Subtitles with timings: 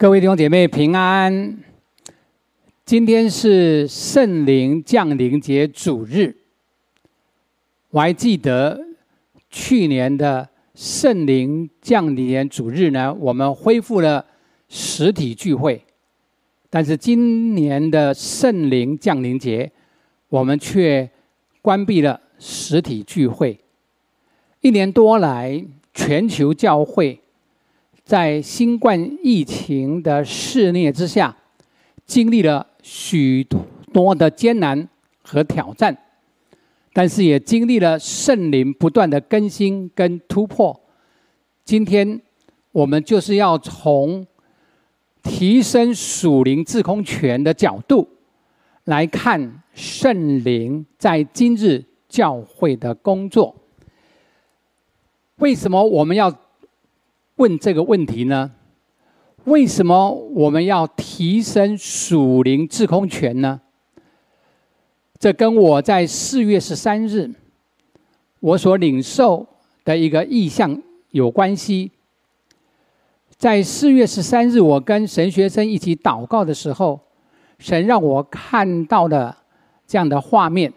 [0.00, 1.58] 各位弟兄姐妹平安，
[2.84, 6.36] 今天是圣灵降临节主日。
[7.90, 8.80] 我还记得
[9.50, 14.24] 去年的圣灵降临节主日呢，我们恢复了
[14.68, 15.82] 实体聚会，
[16.70, 19.68] 但是今年的圣灵降临节，
[20.28, 21.10] 我们却
[21.60, 23.58] 关闭了实体聚会。
[24.60, 25.60] 一年多来，
[25.92, 27.20] 全球教会。
[28.08, 31.36] 在新冠疫情的肆虐之下，
[32.06, 33.46] 经历了许
[33.92, 34.88] 多的艰难
[35.20, 35.94] 和挑战，
[36.94, 40.80] 但是也经历了圣灵不断的更新跟突破。
[41.66, 42.18] 今天
[42.72, 44.26] 我们就是要从
[45.22, 48.08] 提升属灵制空权的角度
[48.84, 53.54] 来看圣灵在今日教会的工作。
[55.36, 56.34] 为什么我们要
[57.38, 58.50] 问这个问题呢？
[59.44, 63.60] 为什么我们要提升属灵制空权呢？
[65.18, 67.30] 这跟我在四月十三日
[68.40, 69.46] 我所领受
[69.84, 71.92] 的一个意象有关系。
[73.36, 77.00] 在四月十三日，我跟神学生一起祷告的时候，
[77.60, 79.36] 神让我看到了
[79.86, 80.72] 这样的画面，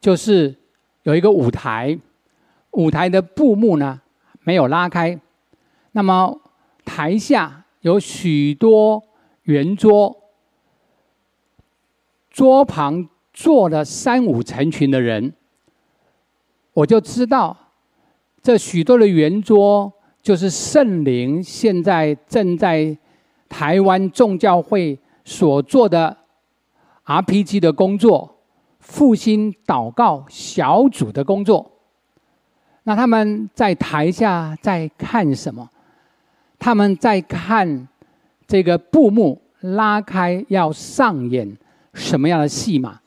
[0.00, 0.54] 就是
[1.02, 1.98] 有一个舞台，
[2.70, 4.00] 舞台的布幕呢
[4.44, 5.18] 没有拉开。
[5.96, 6.38] 那么
[6.84, 9.02] 台下有许多
[9.44, 10.14] 圆桌，
[12.30, 15.32] 桌旁坐了三五成群的人，
[16.74, 17.56] 我就知道
[18.42, 22.94] 这许多的圆桌就是圣灵现在正在
[23.48, 26.14] 台湾众教会所做的
[27.06, 28.36] RPG 的工作，
[28.80, 31.70] 复兴祷告小组的工作。
[32.82, 35.70] 那他们在台下在看什么？
[36.58, 37.88] 他们在看
[38.46, 41.56] 这个布幕拉开，要上演
[41.94, 43.00] 什么样的戏码？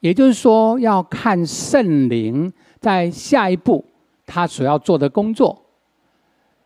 [0.00, 3.84] 也就是说，要看圣灵在下一步
[4.24, 5.64] 他所要做的工作。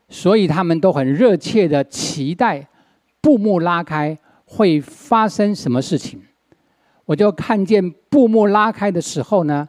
[0.09, 2.66] 所以他们都很热切的期待
[3.21, 6.21] 布幕拉开会发生什么事情。
[7.05, 9.69] 我就看见布幕拉开的时候呢，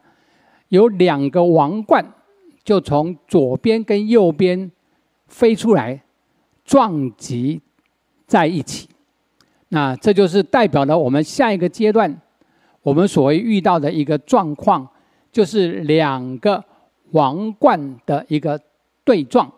[0.69, 2.03] 有两个王冠
[2.63, 4.71] 就从左边跟右边
[5.27, 6.01] 飞出来。
[6.63, 7.61] 撞击
[8.25, 8.87] 在一起，
[9.69, 12.21] 那这就是代表了我们下一个阶段，
[12.81, 14.87] 我们所谓遇到的一个状况，
[15.31, 16.63] 就是两个
[17.11, 18.59] 王冠的一个
[19.03, 19.51] 对撞。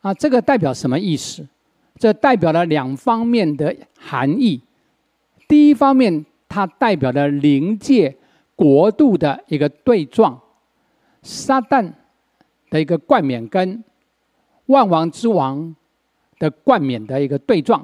[0.00, 1.46] 啊，这个代表什么意思？
[1.96, 4.60] 这代表了两方面的含义。
[5.46, 8.16] 第一方面，它代表了灵界
[8.56, 10.40] 国度的一个对撞，
[11.22, 11.92] 撒旦
[12.70, 13.84] 的一个冠冕跟
[14.66, 15.74] 万王之王。
[16.44, 17.82] 的冠冕的一个对撞，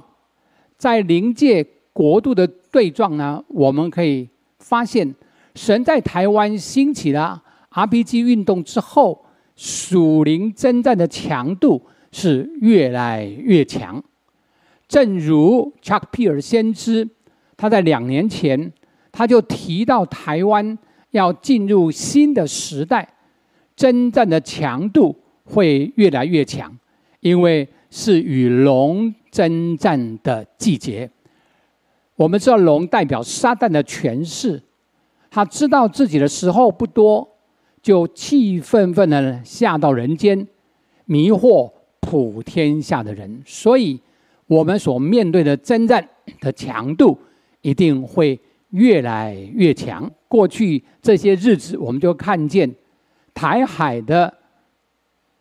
[0.76, 4.28] 在灵界国度的对撞呢，我们可以
[4.58, 5.14] 发现，
[5.54, 9.24] 神在台湾兴起了 RPG 运动之后，
[9.56, 11.80] 属灵征战的强度
[12.12, 14.02] 是越来越强。
[14.86, 17.08] 正如查克·皮尔先知，
[17.56, 18.70] 他在两年前
[19.10, 20.76] 他就提到，台湾
[21.12, 23.08] 要进入新的时代，
[23.74, 26.76] 征战的强度会越来越强，
[27.20, 27.66] 因为。
[27.90, 31.10] 是与龙征战的季节。
[32.16, 34.62] 我们知道龙代表撒旦的权势，
[35.30, 37.28] 他知道自己的时候不多，
[37.82, 40.46] 就气愤愤的下到人间，
[41.04, 43.42] 迷惑普天下的人。
[43.44, 44.00] 所以，
[44.46, 46.08] 我们所面对的征战
[46.40, 47.18] 的强度
[47.62, 48.38] 一定会
[48.70, 50.10] 越来越强。
[50.28, 52.72] 过去这些日子，我们就看见
[53.34, 54.32] 台海的。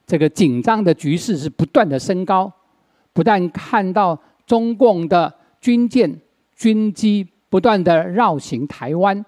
[0.09, 2.51] 这个紧张的局势是不断的升高，
[3.13, 5.31] 不但看到中共的
[5.61, 6.19] 军舰、
[6.55, 9.23] 军机不断的绕行台湾，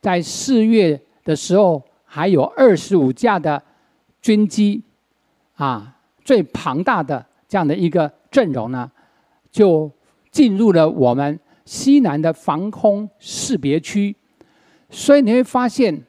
[0.00, 3.62] 在四月的时候还有二十五架的
[4.20, 4.82] 军机，
[5.54, 8.90] 啊，最庞大的这样的一个阵容呢，
[9.52, 9.88] 就
[10.32, 14.16] 进入了我们西南的防空识别区，
[14.90, 16.02] 所以你会发现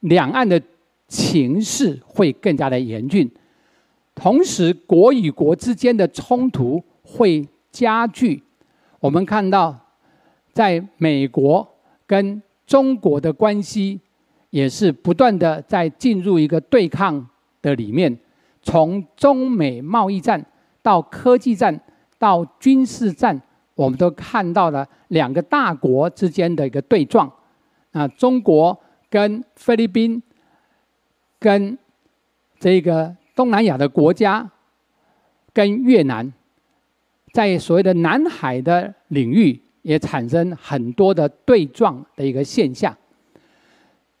[0.00, 0.62] 两岸的。
[1.10, 3.28] 情势会更加的严峻，
[4.14, 8.40] 同时国与国之间的冲突会加剧。
[9.00, 9.76] 我们看到，
[10.52, 11.68] 在美国
[12.06, 13.98] 跟中国的关系
[14.50, 17.28] 也是不断的在进入一个对抗
[17.60, 18.16] 的里面，
[18.62, 20.46] 从中美贸易战
[20.80, 21.80] 到科技战
[22.20, 23.42] 到军事战，
[23.74, 27.28] 我们都看到了两个大国之间的一个对撞。
[27.90, 28.78] 啊，中国
[29.10, 30.22] 跟菲律宾。
[31.40, 31.76] 跟
[32.60, 34.48] 这个东南亚的国家，
[35.52, 36.30] 跟越南，
[37.32, 42.94] 在所谓的南海的领域也产生很多的对撞的一个现象。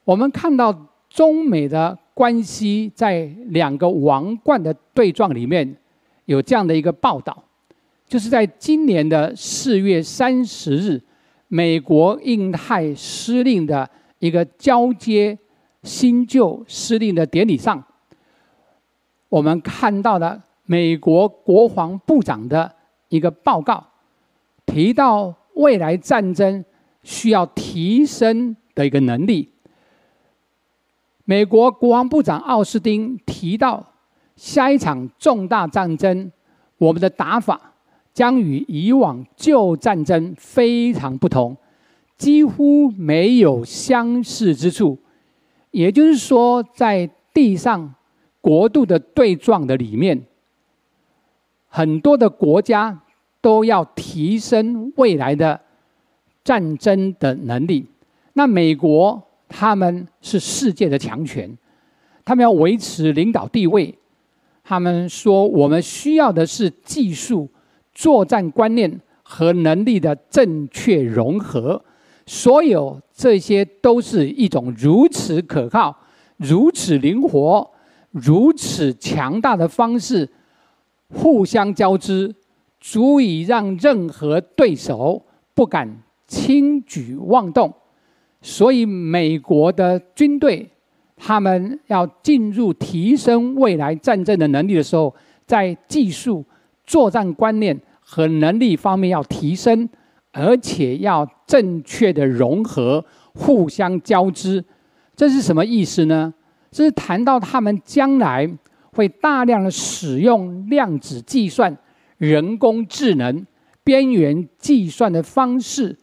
[0.04, 0.74] 我们看到
[1.10, 5.76] 中美的关系在两个王冠的对撞里面
[6.24, 7.44] 有这样的一个报道，
[8.08, 11.00] 就是在今年的四月三十日，
[11.48, 13.88] 美国印太司令的
[14.18, 15.38] 一个交接
[15.82, 17.82] 新旧司令的典礼上，
[19.28, 22.74] 我们看到了美国国防部长的
[23.08, 23.84] 一个报告，
[24.66, 26.64] 提到未来战争
[27.02, 29.52] 需要提升的一个能力。
[31.24, 33.92] 美国国防部长奥斯汀提到，
[34.36, 36.30] 下一场重大战争，
[36.76, 37.72] 我们的打法
[38.12, 41.56] 将与以往旧战争非常不同，
[42.18, 44.98] 几乎没有相似之处。
[45.70, 47.94] 也就是说，在地上
[48.40, 50.22] 国度的对撞的里面，
[51.68, 53.00] 很多的国家
[53.40, 55.60] 都要提升未来的
[56.44, 57.86] 战争的能力。
[58.34, 59.22] 那美国。
[59.52, 61.58] 他们是世界的强权，
[62.24, 63.92] 他们要维持领导地位。
[64.62, 67.48] 他们说，我们需要的是技术、
[67.92, 71.84] 作战观念和能力的正确融合。
[72.32, 75.92] 所有这些都是一种如此可靠、
[76.36, 77.68] 如此灵活、
[78.12, 80.28] 如此强大的方式，
[81.12, 82.32] 互相交织，
[82.78, 85.20] 足以让任何对手
[85.54, 85.92] 不敢
[86.28, 87.74] 轻举妄动。
[88.40, 90.70] 所以，美国的军队，
[91.16, 95.12] 他们要进入提升未来战争的能力的时候，
[95.44, 96.44] 在技术、
[96.86, 99.88] 作战观念和能力方面要提升，
[100.32, 103.04] 而且要正确的融合、
[103.34, 104.64] 互相交织。
[105.16, 106.32] 这是什么意思呢？
[106.70, 108.48] 这是谈到他们将来
[108.92, 111.76] 会大量的使用量子计算、
[112.16, 113.44] 人工智能、
[113.82, 115.98] 边缘计算的方式。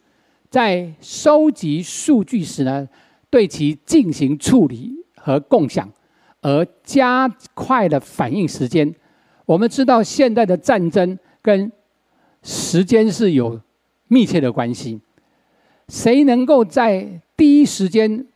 [0.50, 2.88] 在收集数据时呢，
[3.30, 5.90] 对其进行处理和共享，
[6.40, 8.94] 而加快了反应时间。
[9.46, 11.72] 我们知道现在的战争跟
[12.42, 13.60] 时间是有
[14.08, 15.00] 密切的关系，
[15.88, 18.26] 谁能够在第一时间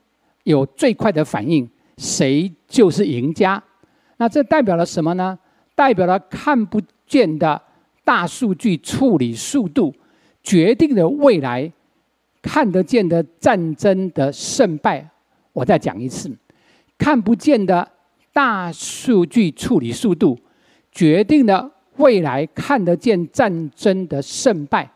[0.45, 3.63] 有最快的反应，谁就是赢家。
[4.19, 5.39] 那这代表了什么呢？
[5.75, 7.61] 代表了看不见的
[8.05, 9.95] 大数据处理速度，
[10.43, 11.73] 决定了未来。
[12.43, 15.09] 看得见的战争的胜败，
[15.53, 16.29] 我再讲一次：
[16.99, 17.89] 看不见的
[18.33, 20.37] 大数据处理速度，
[20.91, 24.91] 决定了未来看得见战争的胜败。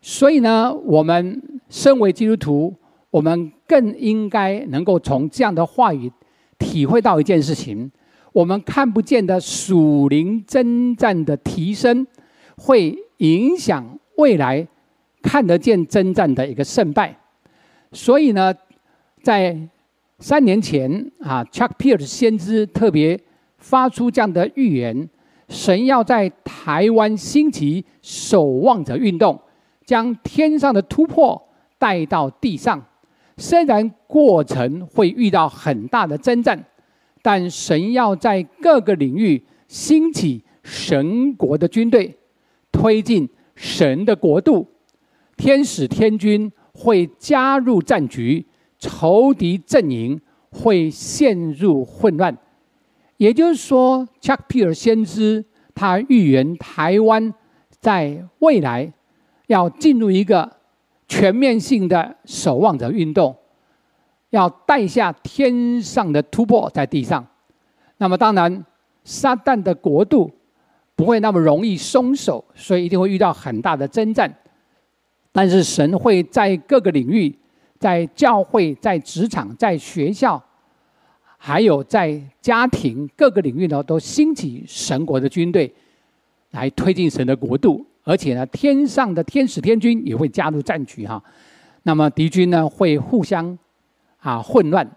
[0.00, 2.74] 所以呢，我们身为基督徒，
[3.10, 6.10] 我们更应该能够从这样的话语
[6.58, 7.90] 体会到一件事情：
[8.32, 12.06] 我们看不见的属灵征战的提升，
[12.56, 14.66] 会影响未来。
[15.22, 17.14] 看得见征战的一个胜败，
[17.92, 18.54] 所以呢，
[19.22, 19.54] 在
[20.18, 23.20] 三年前啊，Chuck Pierce 先知特别
[23.58, 25.10] 发出这样的预言：
[25.50, 29.38] 神要在台湾兴起守望者运动，
[29.90, 32.80] 将天上的突破带到地上。
[33.36, 36.64] 虽然过程会遇到很大的征战，
[37.22, 42.16] 但神要在各个领域兴起神国的军队，
[42.70, 44.64] 推进神的国度。
[45.36, 48.46] 天使天军会加入战局，
[48.78, 50.20] 仇敌阵营
[50.52, 52.38] 会陷入混乱。
[53.16, 57.34] 也就是说，恰克皮尔先知他预言台湾
[57.80, 58.92] 在未来
[59.50, 60.48] 要进入一个
[61.08, 63.36] 全面性的守望者运动，
[64.30, 67.26] 要带下天上的突破在地上。
[67.96, 68.64] 那么，当然，
[69.02, 70.30] 撒旦的国度
[70.94, 74.32] 不会那么容易松手，所以一定会遇到很大的征战。
[75.32, 77.36] 但是神会在各个领域，
[77.80, 80.40] 在教会、在职场、在学校，
[81.36, 85.74] 还有在家庭各个领域呢，都兴起神国的军队，
[86.52, 87.84] 来推进神的国度。
[88.02, 91.22] 而且呢，天上的天使天军也会加入战局哈。
[91.82, 93.58] 那么敌军呢，会互相
[94.18, 94.88] 啊混乱。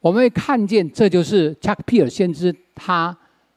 [0.00, 3.16] 我们会看见，这就是恰克皮尔先知他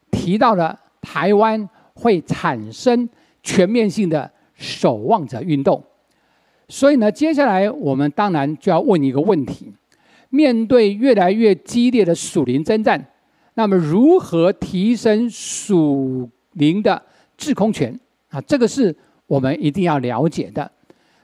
[0.10, 3.08] 提到了台湾会产生
[3.44, 5.84] 全面性的守望者运动。
[6.68, 9.74] 所以呢，接下来我们当然就要问一个问题：
[10.30, 13.04] 面对越来越激烈的属灵征战，
[13.56, 17.02] 那么如何提升属灵的
[17.38, 18.00] 制空权
[18.30, 18.42] 啊？
[18.42, 18.96] 这个是
[19.28, 20.72] 我们一定要了解的。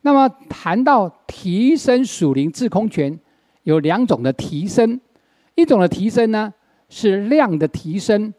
[0.01, 3.19] 那么谈到提升属灵制空权，
[3.63, 5.00] 有两种的提升，
[5.55, 6.53] 一种的提升呢
[6.89, 8.33] 是量的提升，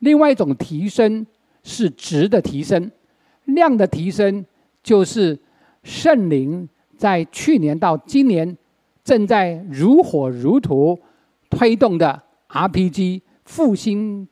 [0.00, 1.24] 另外一种提升
[1.62, 2.90] 是值的提升。
[3.44, 4.44] 量的提升
[4.82, 5.38] 就是
[5.82, 8.56] 圣灵在去年到今年
[9.04, 10.98] 正在如火如荼
[11.50, 14.26] 推动的 RPG 复兴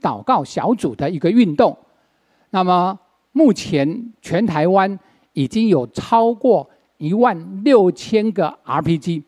[0.00, 1.76] 祷告小组的一个运动。
[2.50, 2.98] 那么
[3.32, 4.98] 目前全台湾
[5.32, 6.68] 已经有超过
[6.98, 9.22] 一万六千个 RPG。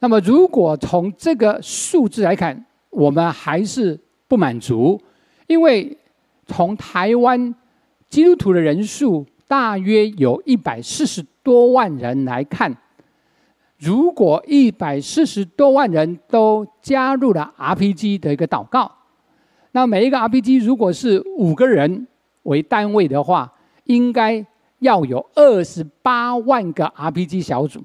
[0.00, 5.00] 那么如果从这个数字来看，我们还是不满足，
[5.46, 5.96] 因为
[6.46, 7.54] 从台湾
[8.08, 12.76] 基督徒的人数大约有一百四十多万人来看，
[13.78, 18.90] 如果一百四十多万人都加入了 RPG 的一个祷告，
[19.72, 22.06] 那每一个 RPG 如果是五个人
[22.44, 23.52] 为单位的话，
[23.84, 24.44] 应该
[24.78, 27.82] 要有二十八万个 RPG 小组，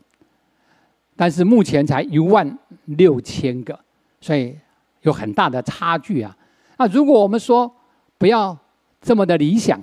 [1.16, 3.78] 但是目前才一万六千个，
[4.22, 4.58] 所以
[5.02, 6.36] 有很大的差距啊。
[6.78, 7.70] 那如果我们说
[8.18, 8.58] 不要
[9.02, 9.82] 这么的理想，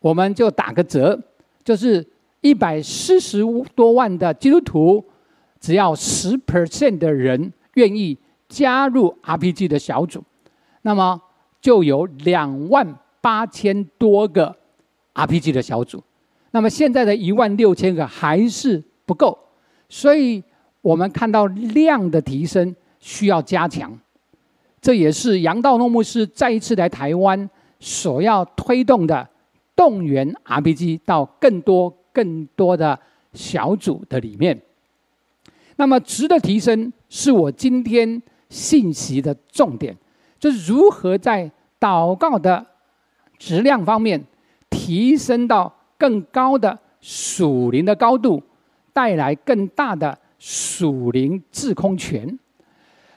[0.00, 1.18] 我们就打个折，
[1.62, 2.06] 就是
[2.40, 3.42] 一百四十
[3.74, 5.04] 多万的基督徒，
[5.60, 10.22] 只要十 percent 的人愿意加入 RPG 的小组，
[10.82, 11.20] 那么
[11.60, 14.54] 就有两万八千多个
[15.14, 16.04] RPG 的小组。
[16.50, 19.38] 那么现在的一万六千个还是不够，
[19.88, 20.44] 所以
[20.82, 23.98] 我们看到量的提升需要加强。
[24.78, 27.48] 这也是杨道诺牧师再一次来台湾
[27.80, 29.26] 所要推动的，
[29.74, 32.98] 动员 RPG 到更多更多的
[33.32, 34.60] 小组的里面。
[35.76, 39.96] 那么值的提升是我今天信息的重点，
[40.38, 41.50] 就是如何在
[41.80, 42.64] 祷告的
[43.38, 44.22] 质量方面
[44.70, 48.42] 提升到更高的属灵的高度，
[48.92, 52.38] 带来更大的属灵制空权。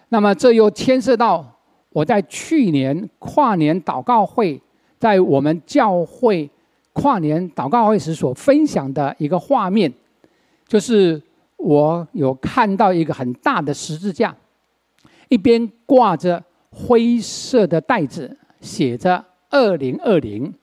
[0.09, 1.53] 那么这又牵涉到。
[1.89, 4.61] 我在去年跨年祷告会，
[4.99, 6.47] 在我们教会
[6.93, 9.91] 跨年祷告会时所分享的一个画面，
[10.67, 11.19] 就是
[11.55, 14.35] 我有看到一个很大的十字架，
[15.29, 20.53] 一边挂着灰色的袋子，写着“二零二零”，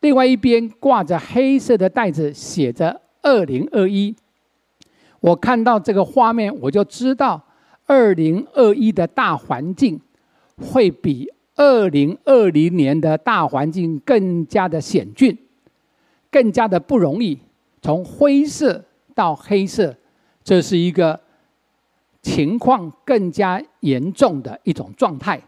[0.00, 4.14] 另外一边挂着黑色的袋子，写着“二零二一”。
[5.20, 7.42] 我看到这个画面，我就知道
[7.86, 10.00] 二零二一的大环境。
[10.58, 15.36] 会比二零二零年的大环境更加的险峻，
[16.30, 17.36] 更加的不容易。
[17.80, 19.96] 从灰色到黑色，
[20.44, 21.18] 这是一个
[22.20, 25.40] 情况更加严重的一种状态。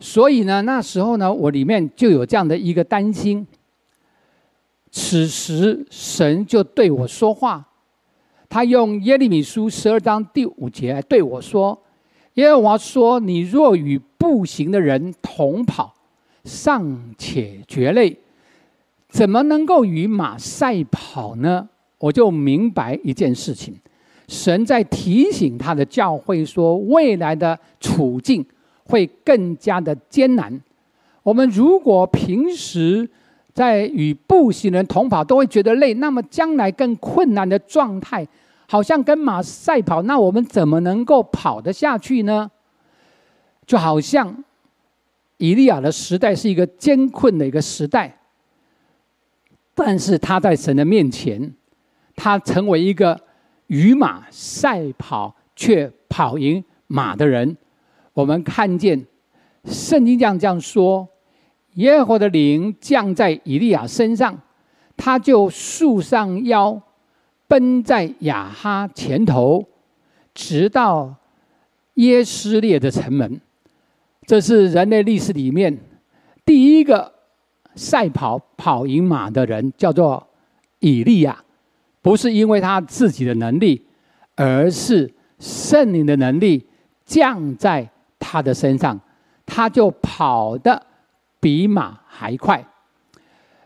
[0.00, 3.46] 所以呢，那时候呢，我里面就有这样的一个担心。
[4.90, 7.68] 此时，神就对我说话，
[8.48, 11.80] 他用耶利米书十二章第五节对我说。
[12.34, 15.92] 耶和华说：“你若与步行的人同跑，
[16.44, 18.16] 尚且觉累，
[19.08, 23.74] 怎么能够与马赛跑呢？”我就明白一件事情：
[24.26, 28.46] 神在提醒他的教会说，未来的处境
[28.90, 30.60] 会更加的艰难。
[31.22, 33.08] 我们如果平时
[33.54, 38.26] 在与步行人同跑都会觉得累，那么将来更困难的状态。
[38.66, 42.48] 好像跟马赛跑，那我们怎么能够跑得下去呢？
[43.66, 44.44] 就好像
[45.38, 48.20] 以利亚的时代是一个艰困的一个时代，
[49.74, 51.52] 但是他在神的面前，
[52.14, 53.20] 他成为一个
[53.66, 57.56] 与马赛跑却跑赢马的人。
[58.20, 59.06] 我们看见
[59.64, 61.08] 圣经这样这样说：
[61.74, 64.38] 耶和华的灵降在以利亚身上，
[64.96, 66.80] 他就束上腰。
[67.48, 69.66] 奔在亚哈前头，
[70.32, 71.12] 直到
[71.94, 73.40] 耶斯列的城门。
[74.24, 75.76] 这是人类历史里面
[76.44, 77.12] 第一个
[77.74, 80.24] 赛跑跑赢马的人，叫做
[80.78, 81.42] 以利亚。
[82.02, 83.84] 不是因为他自己的能力，
[84.36, 86.64] 而是圣灵的能力
[87.04, 87.90] 降在
[88.30, 89.00] 他的身上，
[89.44, 90.80] 他就跑得
[91.40, 92.64] 比马还快。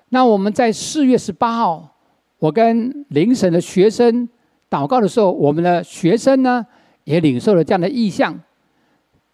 [0.09, 1.91] 那我们在四月十八号。
[2.39, 4.29] 我跟灵神的学生
[4.69, 6.67] 祷告的时候，我们的学生呢
[7.05, 8.39] 也领受了这样的意象，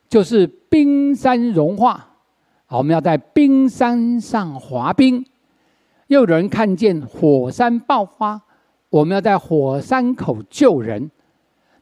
[0.08, 2.06] 就是冰山融化，
[2.68, 5.24] 我们要在冰山上滑冰；
[6.06, 8.40] 又有人看见火山爆发，
[8.90, 11.10] 我们要在火山口救人。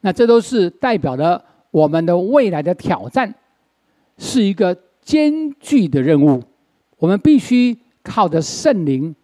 [0.01, 3.35] 那这都是代表了我们的未来的挑战，
[4.19, 6.43] 是一个艰巨的任务，
[6.97, 9.15] 我们必须靠着圣灵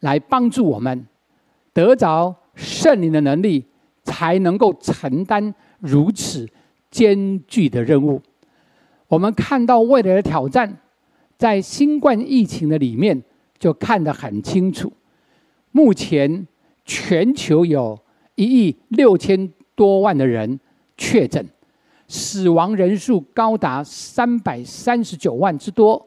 [0.00, 1.06] 来帮助我们。
[1.72, 3.64] 得着圣灵的能力，
[4.02, 6.46] 才能够承担如此
[6.90, 8.20] 艰巨的任务。
[9.06, 10.78] 我们看到未来的挑战，
[11.38, 13.22] 在新冠疫情的里面
[13.56, 14.92] 就看得很清楚。
[15.70, 16.46] 目前
[16.84, 17.96] 全球有
[18.34, 20.58] 一亿六千多万的人
[20.96, 21.48] 确诊，
[22.10, 26.04] 死亡人数高达三百三十九万之多。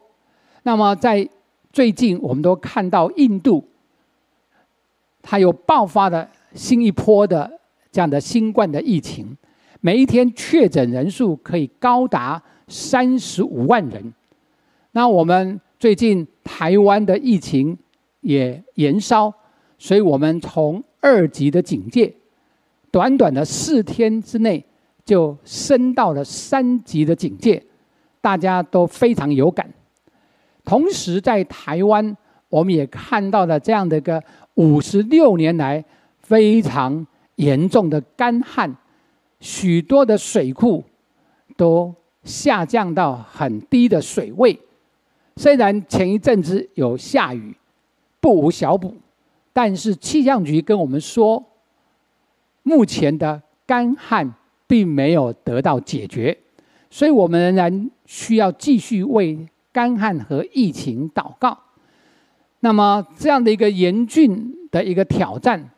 [0.64, 1.26] 那么在
[1.72, 3.66] 最近，我们都看到印度，
[5.22, 7.50] 它有爆发的新一波的
[7.90, 9.34] 这样的新冠的疫情，
[9.80, 14.12] 每一天确诊人数可以高达三十五万人。
[14.92, 17.78] 那我们最近台湾的疫情
[18.20, 19.32] 也延烧。
[19.76, 22.14] 所以我们从二级的警戒，
[22.90, 24.64] 短短的四天之内
[25.04, 27.62] 就升到了三级的警戒，
[28.20, 29.68] 大家都非常有感。
[30.64, 32.16] 同时，在台湾，
[32.48, 34.22] 我们也看到了这样的一个
[34.54, 35.84] 五十六年来
[36.20, 37.06] 非常
[37.36, 38.74] 严重的干旱，
[39.40, 40.82] 许多的水库
[41.56, 44.58] 都下降到很低的水位。
[45.36, 47.54] 虽然前一阵子有下雨，
[48.20, 48.94] 不无小补。
[49.52, 51.44] 但是气象局跟我们说，
[52.64, 54.34] 目前的干旱
[54.74, 56.36] 并没有得到解决，
[56.90, 61.56] 所以我们仍然需要继续为干旱和疫情祷告。
[62.58, 65.70] 那么这样的一个严峻的一个挑战，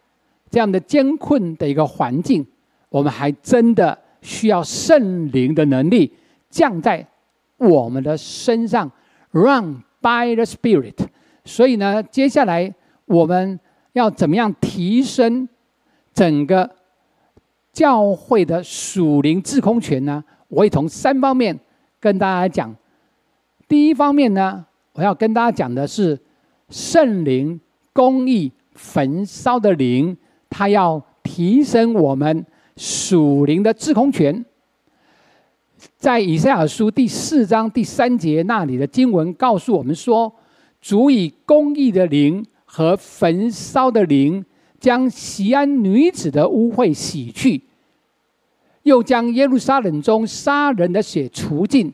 [0.48, 2.46] 这样的艰困的一个环境，
[2.88, 6.10] 我们还真的需要圣灵的能力
[6.48, 7.06] 降在
[7.58, 8.90] 我们的身上
[9.32, 10.96] ，Run by the Spirit。
[11.44, 12.74] 所以呢，接下来
[13.04, 13.60] 我们。
[13.96, 15.48] 要怎么样提升
[16.12, 16.70] 整个
[17.76, 20.24] 教会的属灵制空权呢？
[20.48, 21.60] 我会从三方面
[22.00, 22.74] 跟大家讲。
[23.68, 24.64] 第一方面呢，
[24.94, 26.18] 我要跟大家讲的是
[26.70, 27.60] 圣灵
[27.92, 30.16] 公义焚烧的灵，
[30.48, 32.46] 它要提升我们
[32.78, 34.42] 属灵的制空权。
[35.98, 40.34] 在以赛亚书第四章第三节那里的经文告诉我们说
[40.80, 44.44] ：“主以公义的灵。”和焚烧的灵
[44.78, 47.62] 将西安女子的污秽洗去，
[48.86, 51.92] 又将耶路撒冷中杀人的血除尽。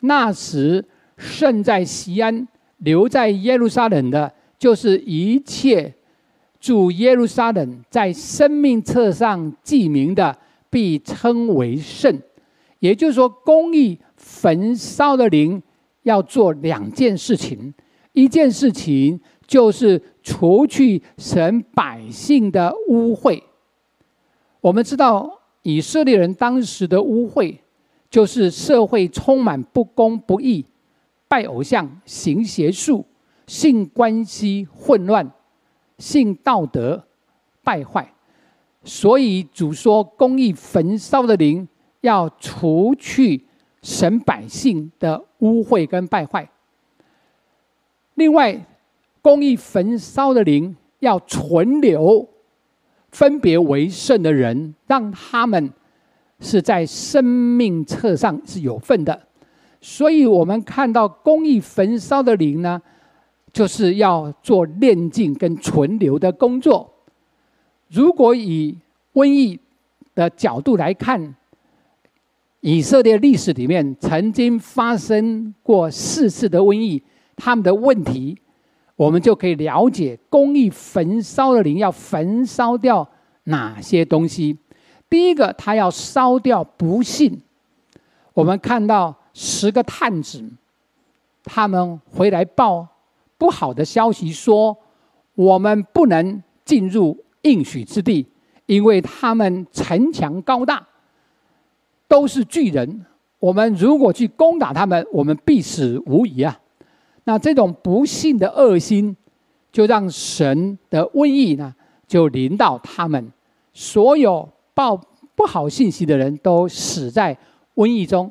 [0.00, 0.84] 那时
[1.16, 2.46] 剩在西安、
[2.78, 5.94] 留在耶路撒冷的，就是一切
[6.58, 10.36] 住耶路撒冷在生命册上记名的，
[10.68, 12.20] 必称为圣。
[12.80, 15.62] 也就是说，公义焚烧的灵
[16.02, 17.72] 要做两件事情，
[18.12, 20.02] 一件事情就是。
[20.24, 23.42] 除去神百姓的污秽。
[24.60, 27.56] 我们知道以色列人当时的污秽，
[28.10, 30.64] 就是社会充满不公不义、
[31.28, 33.06] 拜偶像、行邪术、
[33.46, 35.30] 性关系混乱、
[35.98, 37.04] 性道德
[37.62, 38.12] 败坏。
[38.84, 41.68] 所以主说，公义焚烧的灵
[42.00, 43.46] 要除去
[43.82, 46.50] 神百姓的污秽跟败坏。
[48.14, 48.66] 另外。
[49.24, 52.28] 公义焚烧的灵要存留，
[53.12, 55.70] 分别为圣的人，让他们
[56.40, 59.28] 是在生命册上是有份的。
[59.80, 62.80] 所以，我们看到公益焚烧的灵呢，
[63.52, 66.92] 就是要做炼净跟存留的工作。
[67.88, 68.78] 如果以
[69.14, 69.58] 瘟疫
[70.14, 71.34] 的角度来看，
[72.60, 77.02] 以色列历史里面曾经发生过四次的瘟疫，
[77.36, 78.38] 他们的问题。
[79.02, 83.08] 我们就可以了解，公益焚烧的灵要焚烧掉
[83.44, 84.56] 哪些东西。
[85.10, 87.42] 第一个，他要烧掉不信。
[88.32, 90.48] 我们看到十个探子，
[91.42, 92.86] 他们回来报
[93.36, 94.76] 不好的消息，说
[95.34, 98.24] 我们不能进入应许之地，
[98.66, 100.86] 因为他们城墙高大，
[102.06, 103.04] 都是巨人。
[103.40, 106.60] 我们如果去攻打他们，我们必死无疑啊！
[107.24, 109.16] 那这种不幸的恶心，
[109.70, 111.74] 就让神的瘟疫呢，
[112.06, 113.32] 就临到他们。
[113.72, 115.00] 所有报
[115.34, 117.38] 不好信息的人都死在
[117.76, 118.30] 瘟疫中。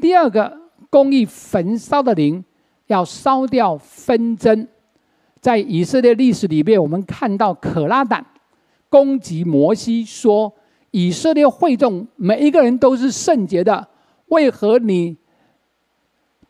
[0.00, 0.56] 第二个，
[0.88, 2.44] 公益焚烧的灵
[2.86, 4.68] 要烧掉纷争。
[5.40, 8.24] 在以色列历史里面，我们看到可拉胆
[8.88, 10.52] 攻击摩西，说
[10.92, 13.88] ：“以色列会众每一个人都是圣洁的，
[14.26, 15.16] 为何你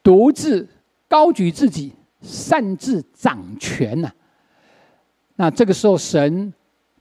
[0.02, 0.68] 独自？”
[1.12, 4.14] 高举自己，擅自掌权呢、啊？
[5.36, 6.50] 那这个时候，神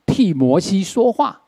[0.05, 1.41] 替摩西说话，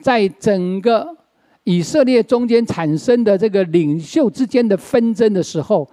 [0.00, 1.16] 在整个
[1.62, 5.88] 以色列中间产生的这个领袖之间的纷争的时候，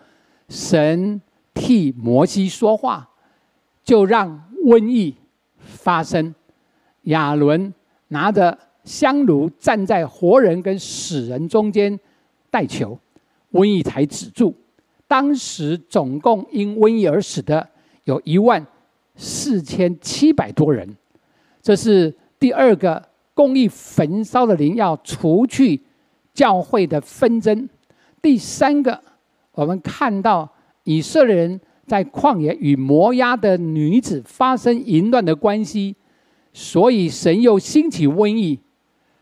[0.49, 1.21] 神
[1.53, 3.07] 替摩西说话，
[3.83, 5.13] 就让瘟疫
[5.59, 6.33] 发生。
[7.03, 7.71] 亚伦
[8.07, 11.99] 拿着香炉站在活人跟死人中间
[12.49, 12.97] 代求，
[13.51, 14.55] 瘟疫才止住。
[15.15, 17.65] 当时总共因瘟疫而死的
[18.03, 18.67] 有一万
[19.15, 20.85] 四千七百多人。
[21.61, 23.01] 这是第二个
[23.33, 25.81] 公义焚烧的灵要除去
[26.33, 27.69] 教会的纷争。
[28.21, 29.01] 第三个，
[29.53, 30.51] 我们看到
[30.83, 35.95] 以色列人在旷野与摩押的女子发生淫乱的关系，
[36.51, 38.59] 所以神又兴起瘟疫，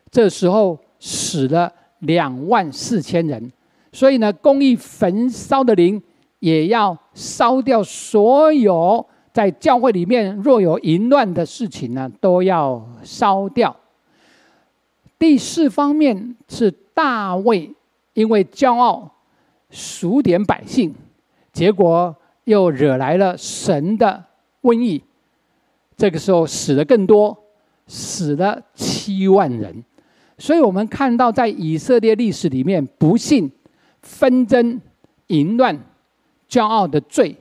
[0.10, 3.51] 这时候死了两万四千人。
[3.93, 6.03] 所以呢，公义焚烧的灵
[6.39, 13.73] 也要烧掉所有在教会里面若有淫乱的事情呢，都要烧掉。
[15.17, 17.73] 第四方面是大卫。
[18.15, 19.12] 因为骄傲，
[19.71, 20.93] 数点百姓，
[21.51, 24.23] 结果又惹来了神的
[24.62, 25.01] 瘟疫。
[25.97, 27.36] 这个时候死的更多，
[27.88, 29.84] 死了七万人。
[30.38, 33.51] 所以我们看到，在以色列历史里面，不幸、
[34.03, 34.79] 纷争、
[35.27, 35.77] 淫乱、
[36.47, 37.35] 骄傲的罪，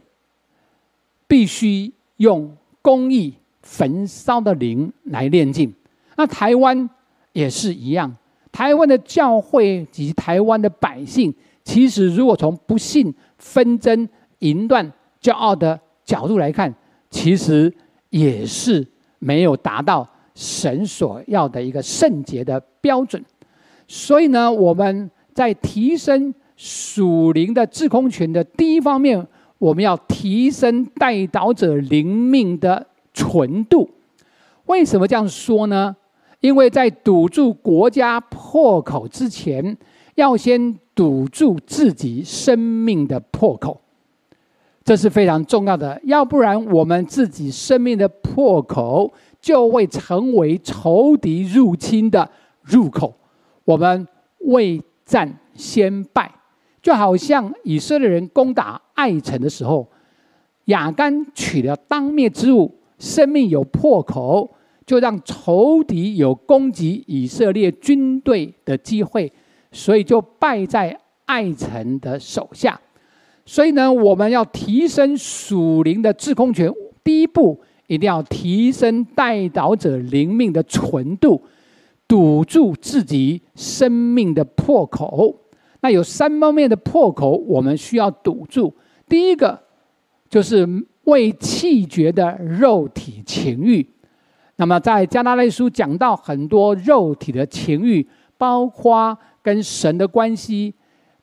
[1.29, 5.73] 必须用公义焚烧的灵来炼净。
[6.17, 6.89] 那台湾
[7.33, 8.17] 也是一样。
[8.51, 14.09] 台湾的教会及台湾的百姓，其实如果从不幸、纷争、
[14.41, 16.75] 淫乱、骄傲的角度来看，
[17.09, 17.73] 其实
[18.11, 18.87] 也是
[19.19, 23.25] 没有达到神所要的一个圣洁的标准。
[23.89, 29.27] 所以呢，我们在提升属灵的制空权的第一方面，
[29.59, 33.89] 我们要提升代祷者灵命的纯度。
[34.67, 35.97] 为什么这样说呢？
[36.41, 39.77] 因为在堵住国家破口之前，
[40.17, 43.81] 要先堵住自己生命的破口，
[44.83, 46.01] 这是非常重要的。
[46.05, 52.29] 要不然，我们自己生命的破口就会成为仇敌入侵的
[52.63, 53.15] 入口。
[53.65, 54.07] 我们
[54.39, 56.29] 未战先败，
[56.83, 59.89] 就好像以色列人攻打艾城的时候，
[60.67, 64.57] 亚干取了当灭之物，生命有破口。
[64.85, 69.33] 就让仇敌有攻击以色列军队的机会，
[69.71, 72.79] 所以就败在艾城的手下。
[73.47, 76.71] 所以呢，我们要提升属灵的制空权，
[77.05, 81.41] 第一步一定要提升代祷者灵命的纯度，
[82.09, 85.42] 堵住自己生命的破口。
[85.83, 88.75] 那有三方面的破口，我们需要堵住。
[89.09, 89.61] 第一个
[90.31, 90.67] 就是
[91.05, 93.87] 为气绝的肉体情欲。
[94.57, 98.07] 那么，在加拉太书讲到很多肉体的情欲，
[98.39, 100.73] 包括跟神的关系、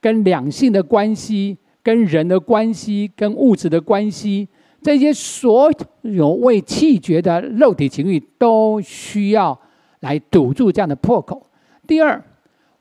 [0.02, 4.50] 跟两性的关系、跟人的关系、跟物质的关系，
[4.82, 9.58] 这些所有为气绝的肉体情欲，都需要
[10.02, 11.48] 来堵住这样的破口。
[11.88, 12.22] 第二，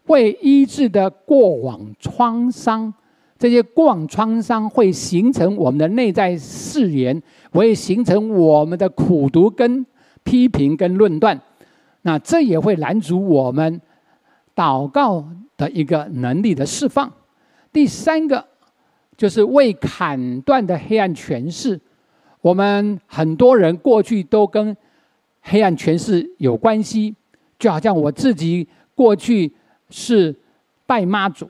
[0.09, 2.92] 未医治的过往创伤，
[3.38, 9.87] 这些过往创伤会形成我们的内在誓言，会形成我们的苦毒跟。
[10.25, 11.40] 批评跟论断，
[12.03, 13.81] 那这也会拦阻我们
[14.55, 17.11] 祷告的一个能力的释放。
[17.73, 18.44] 第三个
[19.16, 21.81] 就是未砍断的黑暗权势，
[22.42, 24.77] 我们很多人过去都跟
[25.40, 27.14] 黑暗权势有关系，
[27.59, 29.51] 就好像我自己过去
[29.90, 30.35] 是
[30.87, 31.48] 拜妈祖，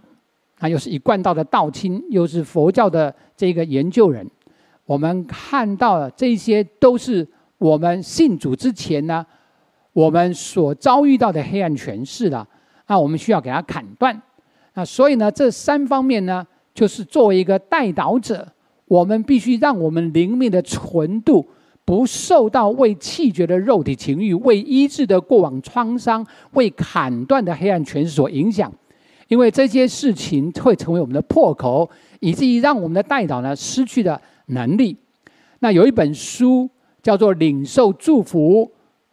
[0.59, 4.29] 啊，又是一贯道的道亲，又是佛教的这个研究人，
[4.85, 7.27] 我们看到的这些都是。
[7.59, 9.27] 我们信主之前呢，
[9.93, 12.47] 我们所遭遇到的黑暗权势了，
[12.87, 14.23] 那我们需要给它砍断。
[14.75, 18.47] 那所以呢，这三方面呢，就是作为一个代祷者，
[18.85, 21.45] 我们必须让我们灵命的纯度
[21.89, 26.23] 不受到为气绝的肉体情欲、为医治的过往创伤、
[26.53, 28.71] 为砍断的黑暗权势所影响，
[29.29, 31.89] 因为这些事情会成为我们的破口，
[32.21, 34.95] 以至于让我们的代祷呢失去了能力。
[35.61, 36.69] 那有一本书。
[37.01, 38.71] 叫做领受祝福，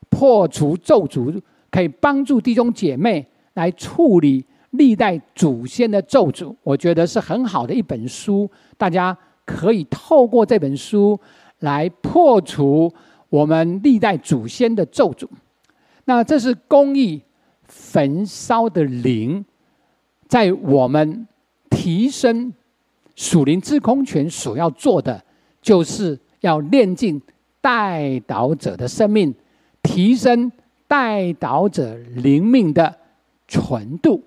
[0.09, 1.39] 破除咒诅，
[1.71, 6.53] 可以帮助弟兄姐妹来处理历代祖先的咒诅。
[6.63, 11.17] 我觉得是很好的一本书，大家可以透过这本书
[11.59, 12.91] 来破除
[13.29, 15.27] 我们历代祖先的咒诅。
[16.05, 17.21] 那这是公义
[17.63, 19.43] 焚烧的灵，
[20.27, 21.27] 在我们
[21.69, 22.53] 提升
[23.15, 25.23] 属灵制空权所要做的，
[25.61, 27.21] 就是要炼净。
[27.61, 29.33] 代导者的生命，
[29.81, 30.51] 提升
[30.87, 32.95] 代导者灵命的
[33.47, 34.21] 纯度。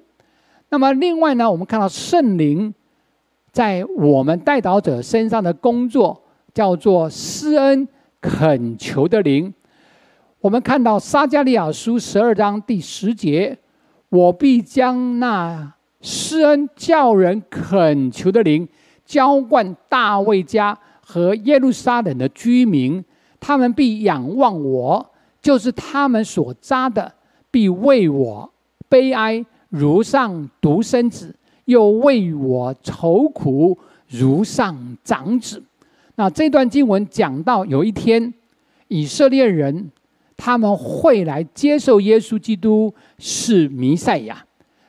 [0.71, 2.75] 那么，另外呢，我们看到圣灵
[3.53, 6.21] 在我们代导者身上的工作，
[6.59, 7.87] 叫做施恩
[8.21, 9.55] 恳求的灵。
[10.41, 13.57] 我们看到撒迦利亚书十二章第十节
[14.11, 18.69] ：“我必将那施恩叫人恳求的灵
[19.05, 23.05] 浇灌大卫家和耶路撒冷的居民，
[23.39, 27.13] 他们必仰望我，就是他们所扎的，
[27.53, 28.53] 必为我
[28.89, 31.29] 悲哀，如上独生子；
[31.67, 35.63] 又为我愁苦，如上长子。
[36.21, 38.35] 那这段经文讲到，有一天
[38.89, 39.89] 以色列人
[40.37, 44.45] 他们会来接受耶稣基督是弥赛亚，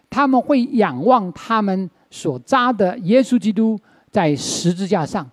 [0.09, 5.29] 他们会仰望他们所扎的耶稣基督在十字架上。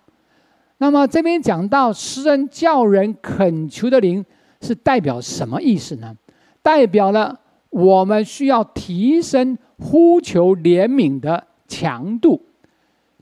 [0.77, 4.23] 那么这边讲到诗人叫人恳求的灵，
[4.61, 6.15] 是代表什么意思呢？
[6.61, 7.39] 代表了
[7.71, 12.39] 我们需要提升呼求怜悯的强度，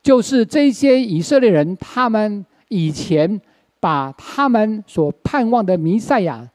[0.04, 2.46] 就是这些以色列人他们。
[2.70, 3.40] 以前
[3.80, 6.50] 把他们所盼望的弥赛亚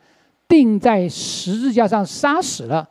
[0.49, 2.89] 钉在十字架上杀死了，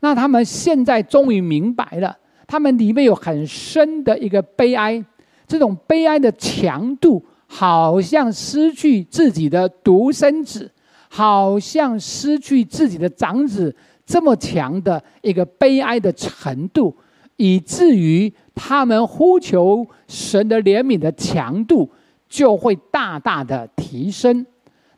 [0.00, 5.02] 那他们现在终于明白了，他们里面有很深的一个悲哀，
[5.46, 10.70] 这种悲哀的强度，好像失去自己的独生子，
[11.08, 16.94] 好像失去自己的长子，这么强的一个悲哀的程度，
[17.36, 21.90] 以至于他们呼求神的怜悯的强度。
[22.30, 24.46] 就会大大的提升，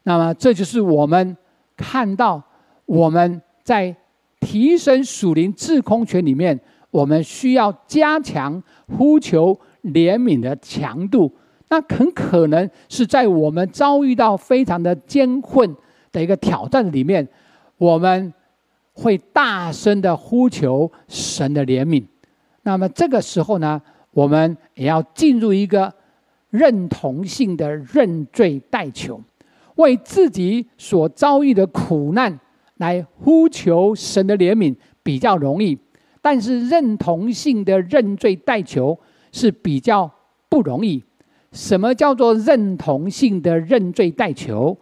[0.03, 1.35] 那么这就是我们
[1.79, 2.43] 看到
[2.85, 3.97] 我们在
[4.39, 11.35] 提升属灵制空权里面，我们需要加强呼求怜悯的强度。
[11.71, 15.75] 那很可能是在我们遭遇到非常的艰困
[16.13, 17.27] 的一个挑战里面，
[17.79, 18.35] 我们
[18.93, 22.05] 会大声的呼求神的怜悯。
[22.61, 25.91] 那么这个时候呢，我们也要进入一个。
[26.53, 29.19] 认同性的认罪代求，
[29.77, 32.39] 为自己所遭遇的苦难
[32.77, 35.79] 来呼求神的怜悯比较容易，
[36.21, 38.99] 但是认同性的认罪代求
[39.33, 40.11] 是比较
[40.51, 41.03] 不容易。
[41.53, 44.77] 什么叫做认同性的认罪代求？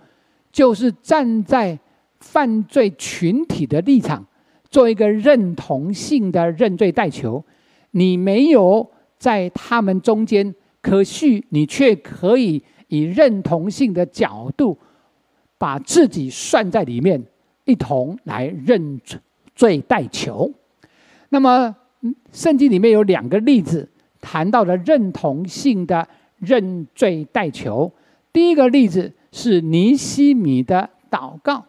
[0.50, 1.78] 就是站在
[2.18, 4.26] 犯罪群体的立场，
[4.68, 7.44] 做一个认同性的认罪代求。
[7.92, 10.52] 你没有在他们中间。
[10.82, 14.78] 可是你却可以以认同性的角度，
[15.58, 17.22] 把自己算在里面，
[17.64, 19.00] 一同来认
[19.54, 20.52] 罪代求。
[21.28, 21.76] 那么，
[22.32, 23.88] 圣经里面有两个例子
[24.20, 27.92] 谈到了认同性的认罪代求。
[28.32, 31.64] 第一个例子是尼西米的祷告。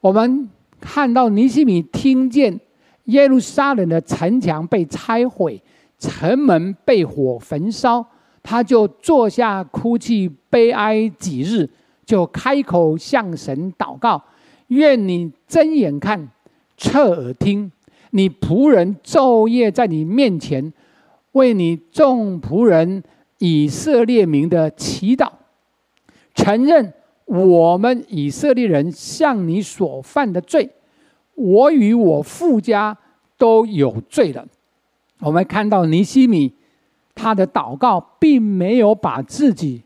[0.00, 2.60] 我们看到尼西米听见
[3.04, 5.62] 耶路撒冷的城墙被拆毁。
[5.98, 8.06] 城门被火焚烧，
[8.42, 11.68] 他就坐下哭泣悲哀几日，
[12.04, 14.22] 就开口向神祷告：
[14.68, 16.28] 愿你睁眼看，
[16.76, 17.72] 侧耳听，
[18.10, 20.72] 你仆人昼夜在你面前，
[21.32, 23.02] 为你众仆人
[23.38, 25.30] 以色列民的祈祷，
[26.34, 26.92] 承认
[27.24, 30.70] 我们以色列人向你所犯的罪，
[31.34, 32.96] 我与我父家
[33.36, 34.46] 都有罪了。
[35.20, 36.52] 我们看到尼西米，
[37.14, 39.82] 他的祷告并没有把自己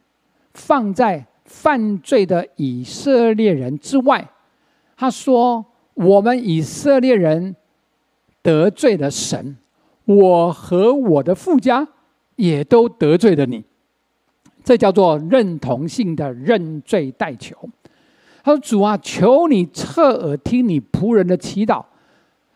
[0.54, 4.28] 放在犯罪的以色列人之外。
[4.96, 5.64] 他说
[5.94, 7.54] ：“我们以色列人
[8.42, 9.56] 得罪了神，
[10.04, 11.86] 我和我的父家
[12.36, 13.64] 也都得罪了你。”
[14.62, 17.56] 这叫做认同性的认罪代求。
[18.42, 21.84] 他说：“主啊，求你侧耳听你仆人的祈祷，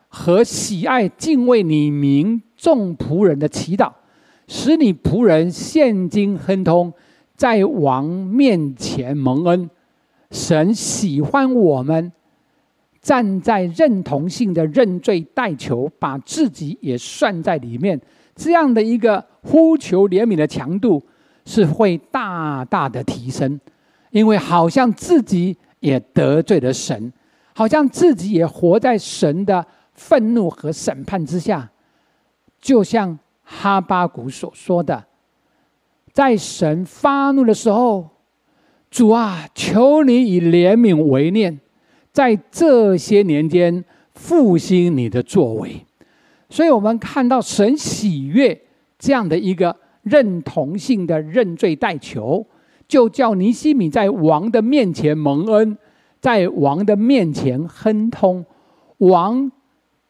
[0.09, 3.93] 和喜爱敬畏你名。”众仆人的祈祷，
[4.49, 6.91] 使你仆人现今亨通，
[7.37, 9.69] 在王面前蒙恩。
[10.31, 12.11] 神喜欢我们
[13.03, 18.01] 站在认同性的认罪代求，把自己也算在里面。
[18.35, 21.03] 这样的一个呼求怜悯的强度
[21.45, 23.61] 是会大大的提升，
[24.11, 27.13] 因为好像自己也得罪了神，
[27.55, 31.71] 好像自己也活在神的愤怒和审判之下。
[32.65, 35.05] 就像哈巴谷所说的，
[36.15, 38.09] 在神发怒的时候，
[38.91, 41.61] 主啊，求你以怜悯为念，
[42.11, 45.85] 在这些年间复兴你的作为。
[46.49, 48.59] 所以，我们看到神喜悦
[48.99, 52.47] 这样的一个认同性的认罪代求，
[52.89, 55.77] 就叫尼西米在王的面前蒙恩，
[56.19, 58.47] 在王的面前亨通，
[58.97, 59.53] 王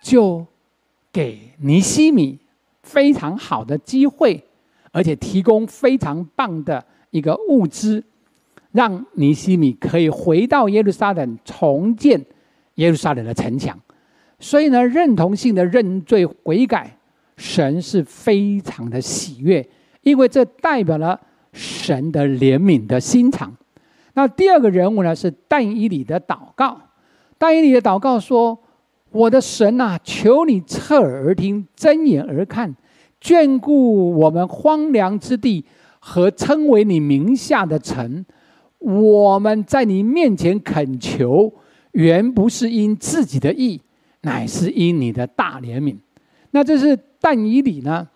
[0.01, 0.47] 就
[1.11, 2.39] 给尼西米。
[2.85, 4.45] 非常好的机会，
[4.93, 8.05] 而且提供非常棒的一个物资，
[8.71, 12.25] 让尼西米可以回到耶路撒冷重建
[12.75, 13.77] 耶路撒冷的城墙。
[14.39, 16.97] 所以呢，认同性的认罪悔改，
[17.37, 19.67] 神是非常的喜悦，
[20.03, 21.19] 因为这代表了
[21.53, 23.57] 神的怜悯的心肠。
[24.13, 26.81] 那第二个人物呢，是但以理的祷告。
[27.37, 28.57] 但以理的祷告说
[29.15, 32.75] ：“我的神啊，求你侧耳而听，睁眼而看，
[33.23, 35.65] 眷顾我们荒凉之地
[36.01, 38.27] 和称为你名下的城。
[38.81, 41.55] 我们在你面前恳求，
[41.93, 43.81] 原不是因自己的意，
[44.23, 45.97] 乃是因你的大怜悯。”
[46.51, 48.09] 那这是但以理呢？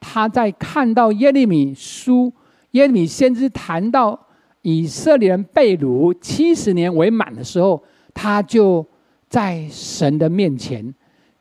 [0.00, 2.32] 他在看到耶利米书，
[2.72, 4.18] 耶利米先知谈到
[4.62, 7.80] 以色列人被掳七十年为满的时候，
[8.12, 8.84] 他就
[9.30, 10.94] 在神的面前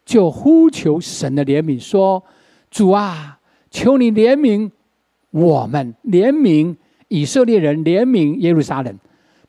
[0.06, 2.24] 就呼求神的怜悯，说
[2.72, 3.38] ：“主啊，
[3.70, 4.72] 求你怜悯
[5.32, 6.78] 我们，怜悯
[7.10, 8.98] 以色列人，怜悯耶路撒冷，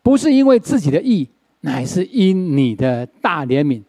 [0.02, 1.28] 不是因为自己的意，
[1.60, 3.82] 乃是因你的大怜悯。”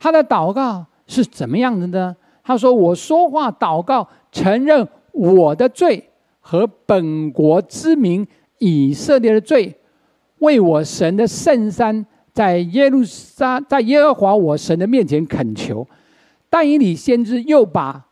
[0.00, 2.16] 他的祷告是怎么样的呢？
[2.42, 8.26] 他说：“我说话祷告。”承认我的罪和本国之民
[8.58, 9.74] 以色列的罪，
[10.40, 12.04] 为我神的圣山
[12.38, 15.84] 在耶路撒在耶和华我神的面前恳求。
[16.48, 18.06] 但以理先知又把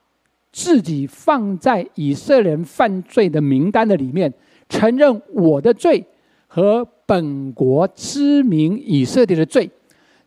[0.50, 4.32] 自己放在以色列人犯罪的名单的里面，
[4.68, 6.04] 承认我的罪
[6.48, 9.70] 和本国知名以色列的罪。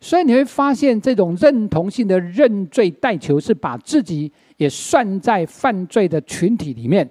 [0.00, 4.32] 所以你会发现，这种认同性的认罪代求是把自己。
[4.60, 7.08] 也算在犯罪的群体里面，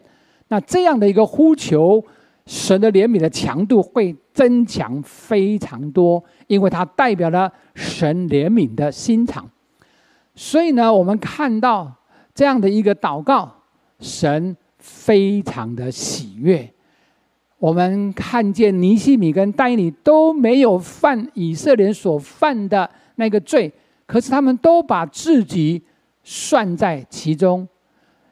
[0.49, 1.99] 那这样的一个呼求，
[2.49, 9.47] 神的怜悯的强度会增强非常多，因为它代表了神怜悯的心肠。
[10.33, 11.93] 所以呢，我们看到
[12.33, 13.51] 这样的一个祷告，
[13.99, 16.73] 神非常的喜悦。
[17.59, 23.71] 我们看见尼西米跟但以理都没有犯以色列所犯的那个罪，
[24.07, 25.83] 可是他们都把自己。
[26.21, 27.67] 算在其中，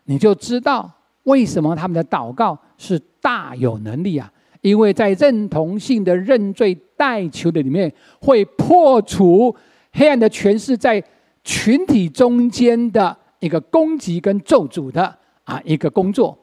[0.04, 0.92] 你就知道
[1.24, 4.32] 为什么他们的祷告是大有能力啊！
[4.62, 9.56] 因为在认同性的认罪代求的里面，会破除
[9.94, 11.04] 黑暗的权势在
[11.44, 16.38] 群体中间的一个攻击跟咒诅的啊一个工作。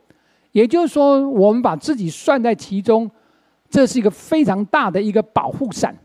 [0.53, 3.11] 也就是说，我们把自己算在其中，
[3.71, 5.97] 这是一个非常大的一个保护伞，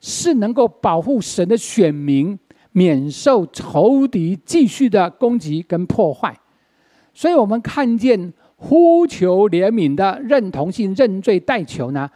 [0.00, 2.38] 是能够保护神的选民。
[2.72, 6.38] 免受仇敌继续的攻击跟破坏，
[7.12, 12.10] 所以我们看见呼求怜悯的认同性认罪代求呢，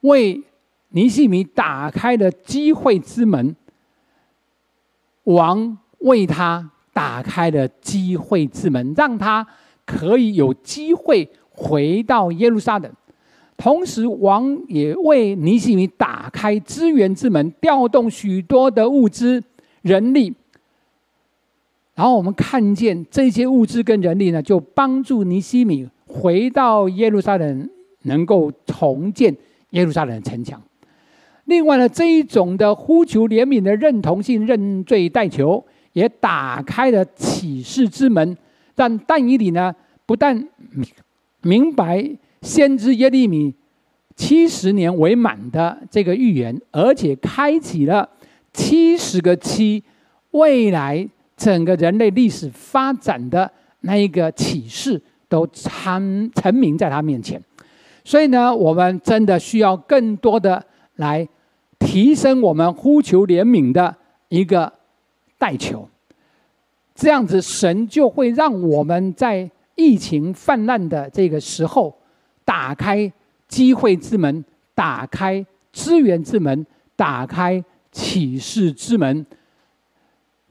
[0.00, 0.42] 为
[0.88, 3.54] 尼西米打开了机会之门。
[5.24, 9.46] 王为他打开了机会之门，让他
[9.84, 12.90] 可以有机会回到耶路撒冷。
[13.58, 19.42] 同时，王也为尼西米打开资源之门，调动许多的物资。
[19.82, 20.34] 人力，
[21.96, 27.68] 然后我们看见这些物资跟人力呢，就帮助尼西米回到耶路撒冷，
[28.02, 29.34] 能够重建
[29.70, 30.62] 耶路撒冷城墙。
[31.46, 38.36] 另外呢，这一种的呼求怜悯的认同性认罪代求，也打开了启示之门，
[38.74, 40.46] 让但以理呢不但
[41.40, 42.06] 明白
[42.42, 43.54] 先知耶利米
[44.14, 48.10] 七十年为满的这个预言，而且开启了。
[48.52, 49.82] 七十个七，
[50.30, 57.40] 未来整个人类历史发展的那一个启示都参陈明在他面前，
[58.04, 60.64] 所以呢，我们真的需要更多的
[60.96, 61.28] 来
[61.78, 63.94] 提升我们呼求怜悯的
[64.28, 64.72] 一个
[65.38, 65.88] 代求，
[66.94, 71.94] 这样子神就会让我们在疫情泛滥的这个时候，
[72.44, 73.12] 打开
[73.46, 74.44] 机会之门，
[74.74, 77.64] 打开资源之门，打开。
[77.92, 79.24] 启示之门。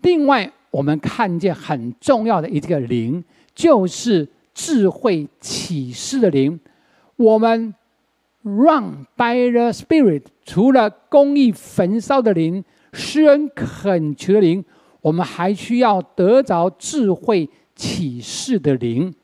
[0.02, 6.60] 另外，我们看见很重要的一个灵，就是智慧启示的灵。
[7.16, 7.74] 我们
[8.44, 12.62] run by the Spirit，除了公益焚烧的灵、
[12.92, 14.66] 施恩恳求的灵，
[15.00, 19.16] 我们还需要得着智慧启示的灵。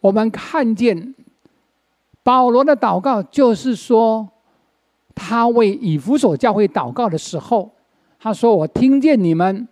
[0.00, 1.14] 我们看见
[2.24, 4.28] 保罗的祷告，就是说。
[5.20, 7.72] 他为以弗所教会祷告的时候，
[8.20, 9.66] 他说：“我听见你们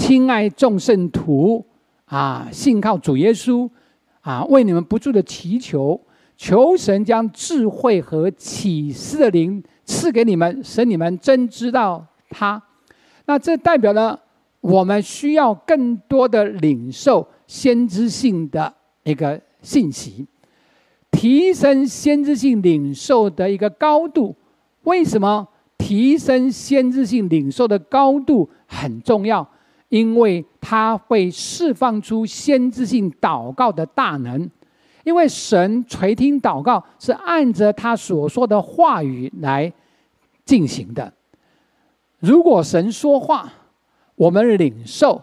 [0.00, 1.62] 亲爱众圣徒
[2.06, 3.68] 啊，信靠主耶稣
[4.22, 6.00] 啊，为你们不住的祈求，
[6.38, 12.60] 求神将智慧和启示的灵赐给你们，使你们真知道他。
[13.26, 14.18] 那这代表了
[14.62, 18.74] 我们需要更多的领受先知性的
[19.04, 20.26] 一个信息，
[21.10, 24.34] 提升先知性领受的一个高度。”
[24.84, 25.46] 为什么
[25.76, 29.46] 提升先知性领受的高度很重要？
[29.90, 34.48] 因为它会释放出先知性祷告的大能，
[35.04, 39.70] 因为神垂听祷告是按着他所说的话语来
[40.44, 41.12] 进行的。
[42.20, 43.52] 如果神说话，
[44.14, 45.20] 我们领受，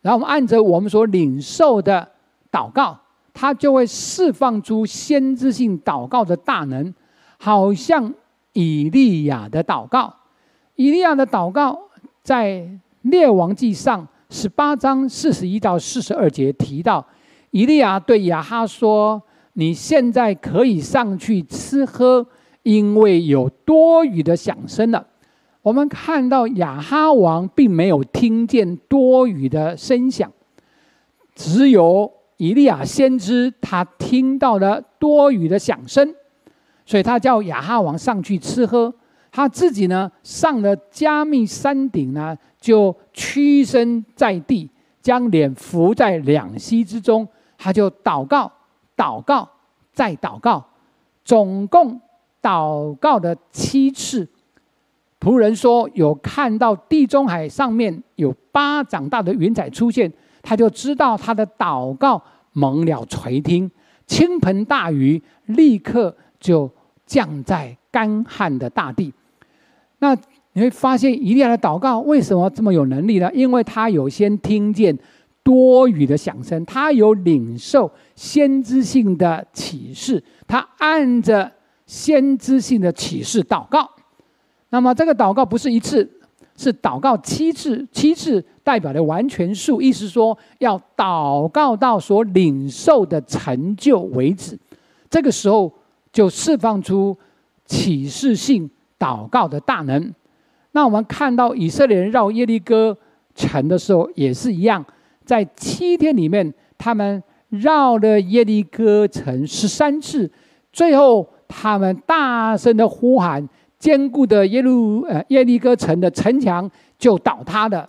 [0.00, 2.08] 然后按着我们所领受的
[2.50, 2.98] 祷告，
[3.32, 6.92] 他就会释放出先知性祷告的大能，
[7.38, 8.12] 好像
[8.54, 10.12] 以利亚的祷告。
[10.74, 11.78] 以利亚的祷告
[12.22, 12.68] 在
[13.10, 17.06] 列王记上十八章四十一到四十二节提到，
[17.50, 19.22] 以利亚对亚哈说
[19.54, 22.26] ：“你现在可以上去吃喝，
[22.62, 25.06] 因为有多余的响声了。”
[25.62, 30.32] 我们看到亚哈王并没有听见多余的声响，
[31.34, 36.14] 只有以利亚先知他听到了多余的响声，
[36.86, 38.94] 所以他叫亚哈王上去吃喝。
[39.38, 44.68] 他自己呢，上了加密山顶呢，就屈身在地，
[45.00, 47.24] 将脸伏在两膝之中，
[47.56, 48.50] 他就祷告，
[48.96, 49.48] 祷告，
[49.92, 50.66] 再祷告，
[51.24, 52.00] 总共
[52.42, 54.28] 祷告了七次。
[55.20, 60.12] 仆人说有看到地中海上面有巴掌大的云彩出现，
[60.42, 62.20] 他就知道他的祷告
[62.54, 63.70] 蒙了垂听，
[64.04, 66.68] 倾盆大雨立刻就
[67.06, 69.14] 降在干旱的大地。
[70.00, 70.16] 那
[70.52, 73.30] 你会发现，以利亚的祷告为什么这么有能力呢？
[73.34, 74.96] 因为他有先听见
[75.42, 81.50] 多余的响声，他有领受先知性的启示，他按着
[81.86, 83.88] 先知性的启示祷告。
[84.70, 86.08] 那么这个祷告不是一次，
[86.56, 94.58] 是祷告七次，七次代表的完全数，意思说要祷告到所领受的成就为止。
[95.08, 95.72] 这个时候
[96.12, 97.16] 就释放出
[97.64, 98.68] 启示性。
[98.98, 100.12] 祷告的大能，
[100.72, 102.96] 那我们看到以色列人绕耶利哥
[103.34, 104.84] 城的时候也是一样，
[105.24, 110.28] 在七天里面，他们绕了耶利哥城十三次，
[110.72, 116.68] 最后他们大声的呼喊，坚固的耶路呃耶利哥城的城墙
[116.98, 117.88] 就倒塌了。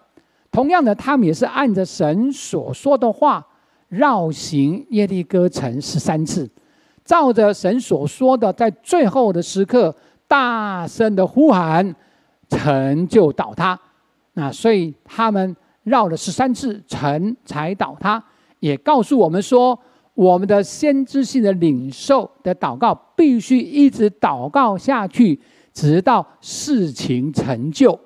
[0.52, 3.46] 同样的，他们也是按着神所说的话
[3.88, 6.48] 绕行耶利哥城十三次，
[7.04, 9.96] 照着神所说的，在最后的时刻。
[10.30, 11.96] 大声的呼喊，
[12.48, 13.78] 城就倒塌。
[14.34, 18.24] 那所以他们绕了十三次，城才倒塌。
[18.60, 19.78] 也告诉我们说，
[20.14, 25.40] 我们的先知性的领受的祷告，必须一直祷告下去，
[25.74, 28.00] 直到事情成就。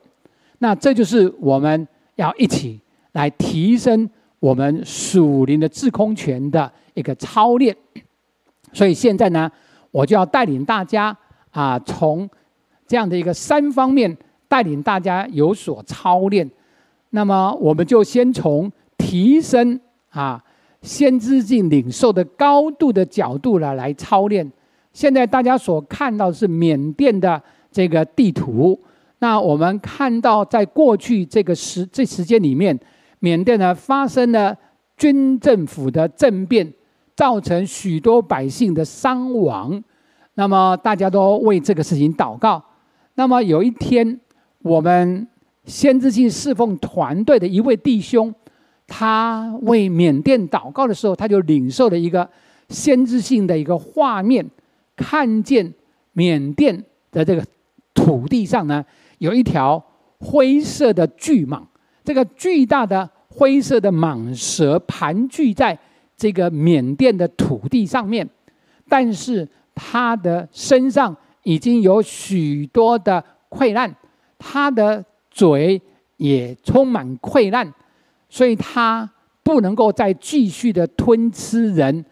[0.59, 2.79] 那这就是我们要一起
[3.11, 4.09] 来提升
[4.39, 7.75] 我们属灵的制空权的一个操练。
[8.71, 9.51] 所以现在呢，
[9.91, 11.15] 我就要带领大家。
[11.53, 12.29] 啊，从
[12.85, 14.15] 这样的一个三方面
[14.47, 16.49] 带领大家有所操练，
[17.11, 19.79] 那么我们就先从提升
[20.09, 20.43] 啊
[20.81, 24.51] 先知性领受的高度的角度来来操练。
[24.91, 27.41] 现在大家所看到是缅甸的
[27.71, 28.79] 这个地图，
[29.19, 32.77] 那我们看到在过去这个时这时间里面，
[33.19, 34.55] 缅甸呢发生了
[34.97, 36.71] 军政府的政变，
[37.15, 39.83] 造成许多百姓的伤亡。
[40.35, 42.63] 那么大家都为这个事情祷告。
[43.15, 44.19] 那么有一天，
[44.63, 45.27] 我们
[45.65, 48.33] 先知性侍奉团队的一位弟兄，
[48.87, 52.27] 他为缅甸祷告的时候，他就领受了一个
[52.69, 54.49] 先知性的一个画面，
[54.95, 55.71] 看见
[56.13, 57.45] 缅甸的这个
[57.93, 58.83] 土地上呢，
[59.19, 59.83] 有一条
[60.19, 61.61] 灰色的巨蟒，
[62.03, 65.77] 这个巨大的灰色的蟒蛇盘踞在
[66.17, 68.27] 这个缅甸的土地上面，
[68.89, 69.47] 但是。
[69.75, 73.93] 他的身上已经有许多的溃烂，
[74.37, 75.81] 他的嘴
[76.17, 77.73] 也充满溃烂，
[78.29, 79.09] 所以他
[79.43, 82.05] 不能够再继续的吞吃人。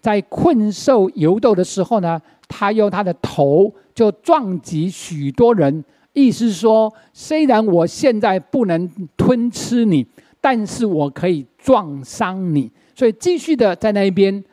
[0.00, 10.06] 在困兽犹斗的时候呢，他用他的头就撞击许多人，意思说，虽然我现在不能吞吃你，
[10.40, 14.44] 但是我可以撞伤你，所以继续的在那边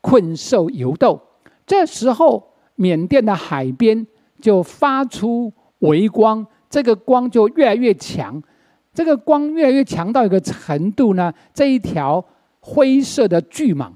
[0.00, 1.20] 困兽犹斗。
[1.66, 4.06] 这时候，缅甸的海边
[4.40, 8.40] 就发出微光，这个光就越来越强。
[8.94, 12.24] 这个光越来越强到一个程度呢，这一条
[12.60, 13.90] 灰色的巨蟒，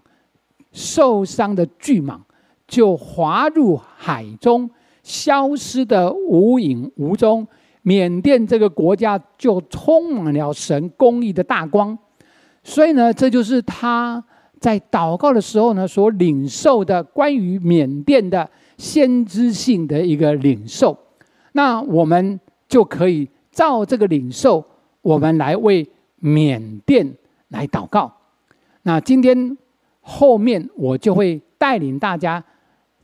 [0.73, 2.18] 受伤的巨蟒
[2.66, 4.68] 就滑入海中，
[5.03, 7.47] 消失得无影无踪。
[7.83, 11.97] 缅甸这个国家就充满了神公义的大光。
[12.64, 14.23] 所以呢，这就是他。
[14.61, 20.97] 在祷告的时候呢，所领受的关于缅甸的先知性的一个领受，
[21.53, 22.39] 那我们
[22.69, 24.63] 就可以照这个领受，
[25.01, 27.11] 我们来为缅甸
[27.49, 28.13] 来祷告。
[28.83, 29.57] 那今天
[30.01, 32.43] 后面我就会带领大家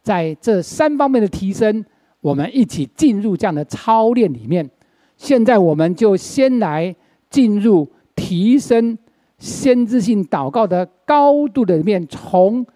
[0.02, 1.84] 在这三方面的提升，
[2.20, 4.70] 我们一起进入这样的操练里面。
[5.16, 6.94] 现在我们就先来
[7.30, 8.98] 进入提升
[9.38, 12.66] 先知性祷告的高度的里面，从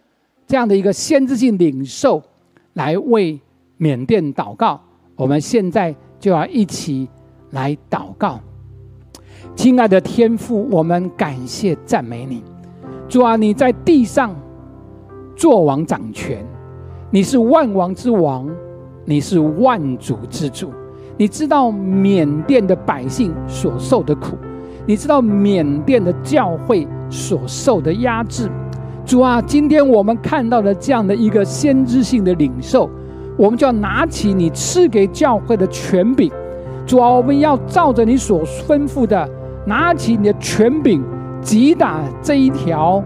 [0.46, 2.22] 这样的一个先知性领受
[2.74, 3.40] 来为
[3.76, 4.80] 缅甸祷告。
[5.16, 7.08] 我们现在就要一起
[7.50, 8.40] 来祷告。
[9.56, 12.42] 亲爱的天父，我们感谢赞美你，
[13.08, 14.34] 主啊，你在地上
[15.34, 16.44] 作王掌权，
[17.10, 18.48] 你是万王之王，
[19.04, 20.70] 你是万主之主。
[21.16, 24.36] 你知道缅甸的百姓所受的苦，
[24.86, 28.50] 你知道缅甸的教会所受的压制。
[29.04, 32.88] 主啊，今天我们看到了这样的一个先知性的领受，
[33.36, 36.30] 我们就要拿起你赐给教会的权柄。
[36.86, 39.28] 主啊，我们要照着你所吩咐的，
[39.66, 41.02] 拿起你的权柄，
[41.40, 43.02] 击打这一条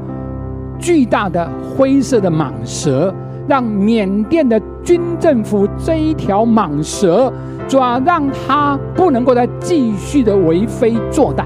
[0.79, 3.14] 巨大的灰色的蟒蛇，
[3.47, 7.33] 让缅甸的军政府这一条蟒蛇。
[7.66, 11.45] 主啊，让它不能够再继续的为非作歹。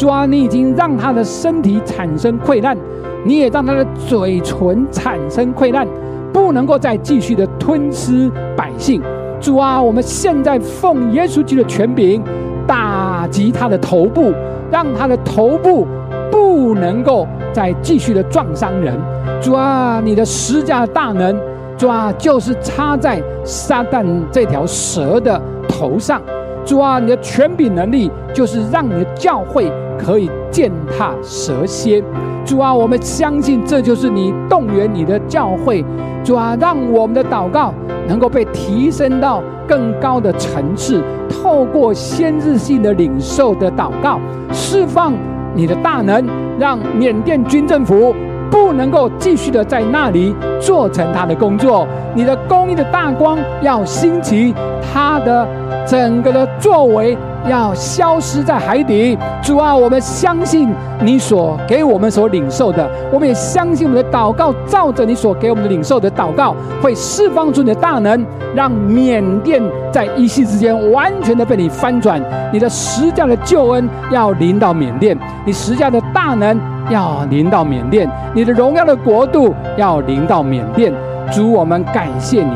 [0.00, 2.74] 主啊，你已经让他的身体产生溃烂，
[3.22, 5.86] 你也让他的嘴唇产生溃烂，
[6.32, 9.02] 不能够再继续的吞吃百姓。
[9.42, 12.22] 主啊，我们现在奉耶稣基督的权柄，
[12.66, 14.32] 打击他的头部，
[14.70, 15.86] 让他的头部
[16.30, 18.98] 不能够再继续的撞伤人。
[19.42, 21.38] 主啊，你的十架大能，
[21.76, 25.38] 主啊，就是插在撒旦这条蛇的。
[25.68, 26.20] 头上，
[26.64, 29.70] 主啊，你的权柄能力就是让你的教会
[30.02, 32.02] 可以践踏蛇蝎。
[32.44, 35.84] 主啊，我们相信这就是你动员你的教会。
[36.24, 37.72] 主啊，让我们的祷告
[38.08, 44.18] 能够被提升到更高的层次，透过先知性的领受的祷告，
[44.52, 45.12] 释放
[45.54, 46.26] 你的大能，
[46.58, 48.14] 让缅甸军政府
[48.50, 51.86] 不能够继续的在那里做成他的工作。
[52.14, 54.54] 你的公义的大光要兴起，
[54.92, 55.46] 他的。
[55.86, 57.16] 整个的作为
[57.48, 60.72] 要消失在海底，主啊，我们相信
[61.02, 68.24] 你所给我们所领受的，我们也相信我们的祷告，照着你所给我们的领受的祷告，会释放出你的大能，
[68.54, 72.20] 让缅甸在一夕之间完全的被你翻转。
[72.52, 76.60] 你的十架的救恩要临到缅甸，你十架的大能
[76.90, 80.92] 要临到缅甸，你的荣耀的国度要临到缅甸。
[81.32, 82.52] 主，我们感谢你。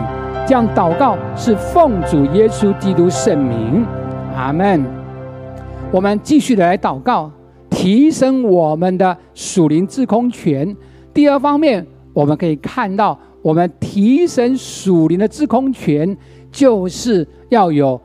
[0.47, 3.87] 这样祷告是奉主耶稣基督圣名，
[4.35, 4.85] 阿门。
[5.93, 7.31] 我们继续的来祷告，
[7.71, 10.77] 提升我们的属灵制空权。
[11.13, 16.17] 第二方面，我们可以看到，我们提升属灵的制空权，
[16.51, 18.01] 就是要有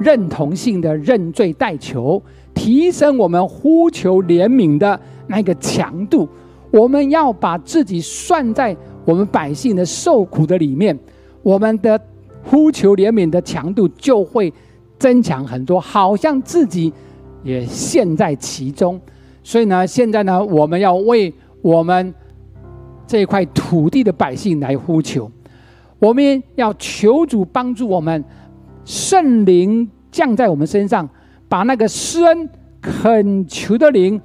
[0.00, 2.20] 认同性的认罪代求，
[2.52, 4.98] 提升我们呼求怜悯的
[5.28, 6.28] 那个强度。
[6.72, 10.98] 我们要把自己算在我们百姓的受苦的里面。
[11.42, 12.00] 我们的
[12.42, 14.52] 呼求怜悯的强度就会
[15.02, 16.92] 增强很多，好像自己
[17.42, 19.00] 也陷在其中。
[19.42, 22.14] 所以呢，现在呢，我们要为我们
[23.04, 25.28] 这块土地的百姓来呼求，
[25.98, 28.24] 我们要求主帮助我们，
[28.84, 31.08] 圣灵降在我们身上，
[31.48, 32.48] 把那个施恩
[32.80, 34.20] 恳求的灵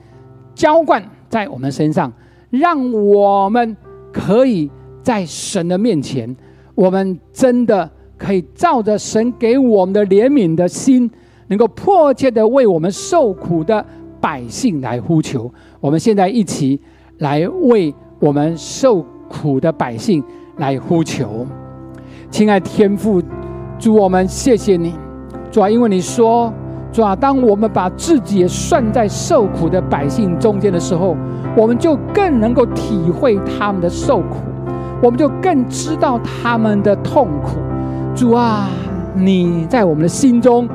[0.54, 2.14] 浇灌在我们身上，
[2.52, 3.76] 让我们
[4.14, 4.70] 可以
[5.02, 6.36] 在神的面前。
[6.76, 11.10] 我们真的可以照着神给我们的怜悯的心，
[11.48, 13.86] 能够迫切的为我们受苦的
[14.20, 15.52] 百姓来呼求。
[15.80, 16.80] 我们现在一起
[17.20, 20.24] 来为我们受苦的百姓
[20.58, 21.46] 来呼求。
[22.32, 23.22] 亲爱天父，
[23.78, 24.94] 主我们谢谢你，
[25.52, 26.52] 主啊，因为你说，
[26.92, 31.16] 主啊，当我们把自己也算在受苦的百姓中间的时候，
[31.56, 34.38] 我们就更能够体会他们的受苦。
[35.02, 37.60] 我们就更知道他们的痛苦，
[38.18, 38.68] 主啊，
[39.14, 40.68] 你在我们的心中，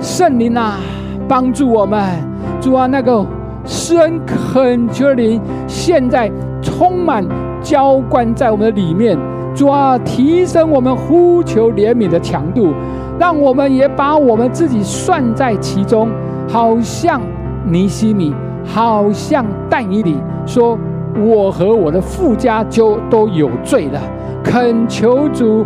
[0.00, 0.80] 圣灵啊，
[1.28, 2.18] 帮助我们，
[2.60, 3.24] 主啊，那个
[3.64, 6.28] 施恩恳求的灵，现在
[6.60, 7.24] 充满
[7.62, 9.16] 浇灌在我们的里面，
[9.54, 12.74] 主啊，提升我们呼求怜悯的强度，
[13.16, 16.08] 让我们也把我们自己算在其中，
[16.48, 17.20] 好像
[17.64, 20.76] 尼西米，好像但以理说。
[21.22, 24.00] 我和我的父家就都有罪了，
[24.42, 25.62] 恳求主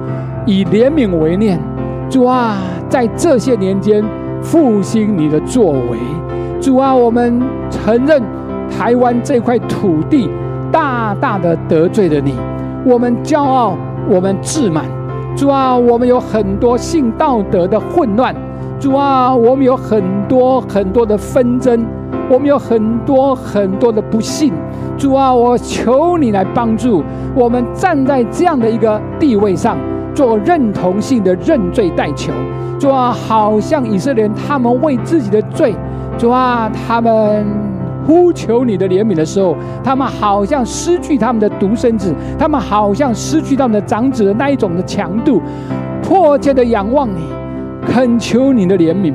[0.47, 1.61] 以怜悯为念，
[2.09, 4.03] 主啊，在这些年间
[4.40, 5.99] 复兴你的作为，
[6.61, 8.22] 主啊，我们承认
[8.70, 10.30] 台湾这块土地
[10.70, 12.34] 大大的得罪了你，
[12.84, 13.76] 我们骄傲，
[14.09, 14.84] 我们自满，
[15.36, 18.32] 主啊，我们有很多性道德的混乱，
[18.78, 21.84] 主啊，我们有很多很多的纷争，
[22.30, 24.53] 我们有很多很多的不幸。
[24.97, 27.03] 主啊，我求你来帮助
[27.34, 29.76] 我们站在这样的一个地位上，
[30.16, 32.32] 做认同性的认罪代求。
[32.78, 35.74] 主啊，好像以色列人他们为自己的罪，
[36.18, 37.46] 主啊，他们
[38.06, 45.40] 呼求你的怜悯的时候，他们好像失去他们的独生子，他们好像失去他们的长子的那一种的强度，
[46.02, 47.20] 迫切的仰望你，
[47.86, 49.14] 恳求你的怜悯。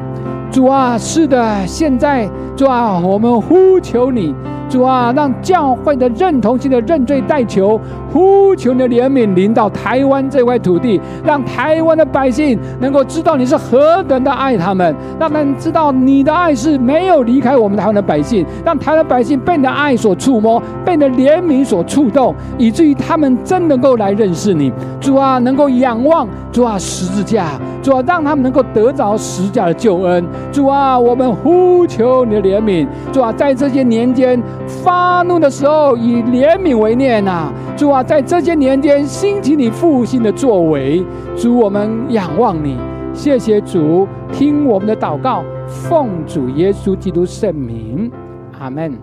[0.51, 4.35] 主啊，是的，现在主啊，我们呼求你。
[4.71, 7.77] 主啊，让教会的认同性的认罪代求，
[8.09, 24.71] 呼求你的怜悯临到台湾这块土地，让台湾的百姓能够知道你是何等的爱他们，让他们知道你的爱是没有离开我们台湾的百姓，让台湾百姓被你的爱所触摸，被你的怜悯所触动，以至于他们真能够来认识你。
[25.01, 30.25] 主啊，能够仰望主啊十字架，主啊，让他们能够得着十字架的救恩。
[30.49, 32.87] 主啊，我们呼求你的怜悯。
[33.11, 34.41] 主啊，在这些年间。
[34.67, 41.03] 发怒的时候，以怜悯为念呐、主啊，在这些年间兴起你复兴的作为，
[41.35, 42.77] 主，我们仰望你，
[43.13, 48.11] 谢谢主，听我们的祷告，奉主耶稣基督圣名，
[48.59, 48.93] 阿门。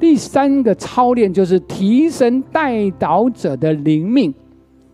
[0.00, 4.32] 第三个操练就是提升代祷者的灵命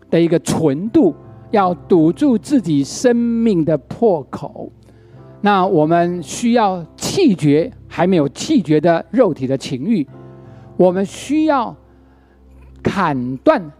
[0.09, 1.13] 的一个纯度，
[1.51, 4.71] 要堵住自己生命的破口。
[5.41, 10.05] 那我们需要弃绝还没有弃绝的肉体的情欲，
[10.75, 11.73] 我们需要
[12.83, 13.71] 砍断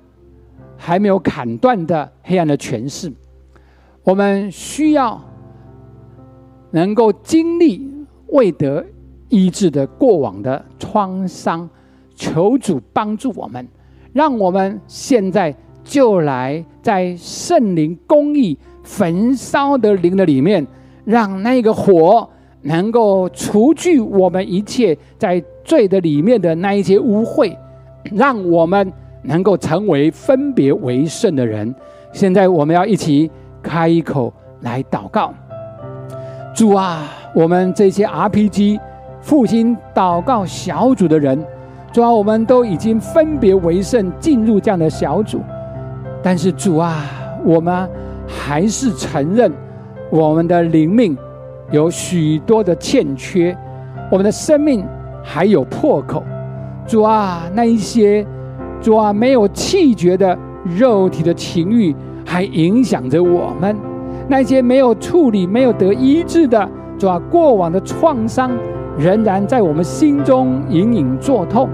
[0.77, 3.11] 还没有砍断的黑暗的权势，
[4.03, 5.21] 我们需要
[6.71, 7.85] 能够经历
[8.27, 8.85] 未得
[9.27, 11.69] 医治的过往的创伤，
[12.15, 13.67] 求主帮助我们，
[14.13, 15.53] 让我们现在
[15.83, 20.65] 就来在圣灵公义焚烧的灵的里面。
[21.03, 22.27] 让那个火
[22.65, 27.55] 能够除去我们一切在罪的里面的那一些污秽，
[28.11, 28.91] 让我们
[29.21, 31.73] 能够成为分别为圣的人。
[32.11, 33.29] 现在我们要一起
[33.61, 35.31] 开口来祷告。
[36.55, 37.03] 主啊，
[37.35, 38.79] 我们这些 RPG
[39.21, 41.37] 复兴祷告小组的人，
[41.91, 45.39] 主啊，我们都已经分别为圣进入这样的小组，
[46.23, 47.03] 但是主啊，
[47.43, 47.87] 我们
[48.27, 49.51] 还是承认。
[50.09, 51.17] 我们的灵命
[51.71, 53.55] 有许多的欠缺，
[54.11, 54.85] 我们的生命
[55.23, 56.23] 还有破口。
[56.87, 58.25] 主啊，那一些
[58.79, 60.37] 主啊没有弃绝的
[60.77, 63.75] 肉体的情欲，还影响着我们；
[64.27, 68.51] 那些没有处理、没有得医治的主啊过往的创伤，
[68.99, 71.67] 仍然在我们心中隐隐作痛；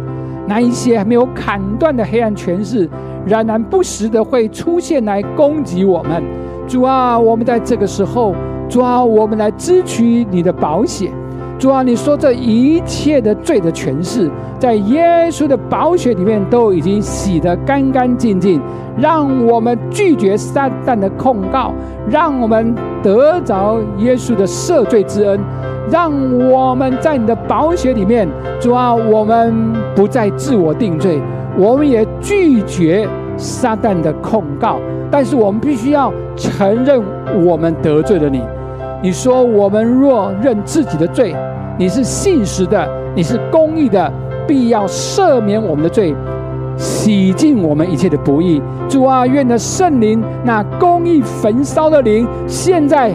[0.48, 2.89] 那一些还没有砍断的黑暗权势，
[3.26, 6.24] 仍然不时的会出现来攻击我们。
[6.66, 8.34] 主啊，我们在这个时候，
[8.72, 11.11] 主啊，我们来支取你的宝血。
[11.59, 18.61] 主啊，你说这一切的罪的权势，在耶稣的宝血里面都已经洗得干干净净。
[18.97, 21.74] 让我们拒绝撒旦的控告，
[22.09, 25.38] 让我们得着耶稣的赦罪之恩。
[25.89, 26.09] 让
[26.49, 28.26] 我们在你的宝血里面，
[28.61, 29.53] 主啊，我们
[29.93, 31.22] 不再自我定罪，
[31.57, 33.05] 我们也拒绝
[33.36, 34.80] 撒旦的控告。
[35.11, 37.03] 但是我们必须要承认
[37.43, 38.41] 我们得罪了你。
[39.04, 41.36] 你说我们若认自己的罪，
[41.76, 44.12] 你是信实的，你是公义的，
[44.47, 46.16] 必要赦免我们的罪，
[46.78, 48.62] 洗净我们一切的不义。
[48.88, 53.12] 主啊，愿的圣灵那公义焚烧的灵，现在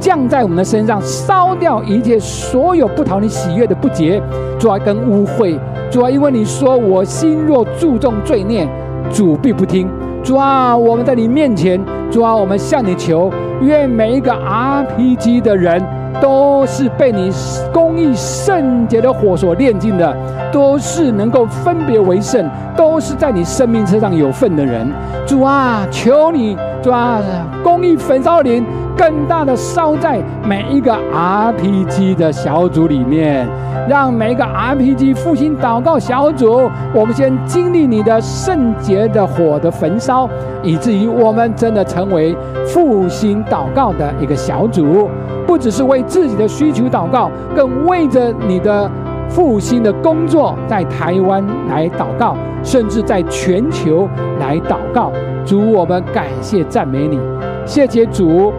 [0.00, 4.20] 降在我们的身上，烧掉一切所有不讨你喜悦的不洁。
[4.58, 5.56] 主啊，跟污秽。
[5.88, 8.68] 主啊，因为你说我心若注重罪孽，
[9.12, 9.88] 主必不听。
[10.22, 15.82] 主啊，我们在你面前，主啊，我们向你求，愿每一个 RPG 的人
[16.20, 17.30] 都是被你
[17.72, 20.14] 公义圣洁的火所炼尽的，
[20.52, 24.86] 都是能够分别为圣，都是在你生命车上有份的人。
[25.26, 27.20] 主啊，求你，主啊，
[27.62, 28.64] 公益焚烧林
[28.96, 33.48] 更大的烧在每一个 RPG 的小组里面。
[33.88, 40.28] 让每一个 RPG 复兴祷告小组，我们先经历你的圣洁的火的焚烧，
[40.62, 45.08] 以至于我们真的成为复兴祷告的一个小组，
[45.46, 48.90] 不只是为自己的需求祷告，更为着你的
[49.28, 54.08] 复兴的工作在台湾来祷告，甚至在全球
[54.40, 55.12] 来祷告。
[55.44, 57.18] 主，我们感谢赞美你，
[57.64, 58.52] 谢谢主，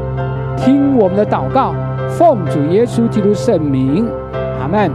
[0.57, 1.73] 听我们的祷告，
[2.09, 4.07] 奉主耶稣基督圣名，
[4.59, 4.91] 阿门。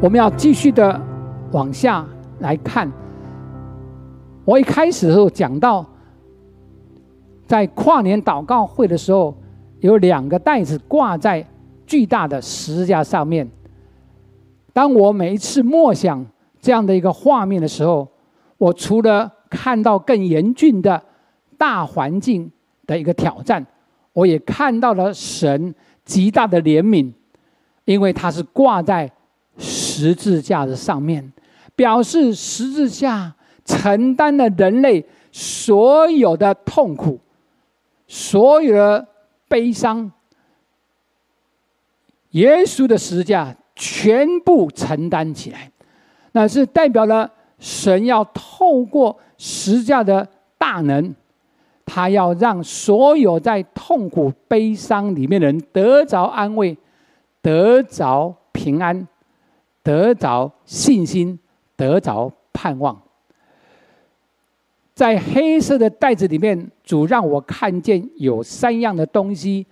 [0.00, 1.00] 我们要继续的
[1.50, 2.06] 往下
[2.38, 2.90] 来看。
[4.44, 5.84] 我一开始的时候讲到，
[7.46, 9.34] 在跨年祷告会的时候，
[9.80, 11.44] 有两个袋子挂在
[11.86, 13.46] 巨大的十字架上面。
[14.78, 16.24] 当我每一次默想
[16.60, 18.06] 这样的一个画面的时候，
[18.58, 21.02] 我除了看到更严峻的
[21.56, 22.48] 大环境
[22.86, 23.66] 的一个挑战，
[24.12, 25.74] 我也看到了神
[26.04, 27.12] 极大的怜悯，
[27.86, 29.10] 因为他是挂在
[29.56, 31.32] 十字架的上面，
[31.74, 37.18] 表示十字架承担了人类所有的痛苦，
[38.06, 39.08] 所有的
[39.48, 40.12] 悲伤。
[42.30, 45.70] 耶稣的十字架全部承担起来，
[46.32, 50.26] 那是代表了神要透过十字架的
[50.58, 51.14] 大能，
[51.86, 56.76] 他要让所有在痛苦悲伤里面的人得着安慰，
[57.40, 59.06] 得着平安，
[59.84, 61.38] 得着信心，
[61.76, 63.00] 得着盼望。
[64.92, 69.64] 在黑色的袋子里面，主让我看见有三样的东西。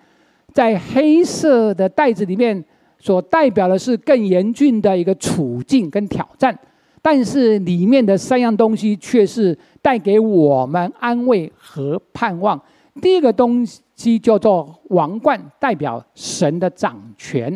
[0.52, 2.64] 在黑色的袋子里面，
[2.98, 6.58] 所代表的是更严峻的一个处境跟挑战，
[7.00, 12.60] 但是里面的三样东西却是带给我们安慰和盼望。
[13.00, 17.52] 第一个东西叫做王冠，代表神的掌权；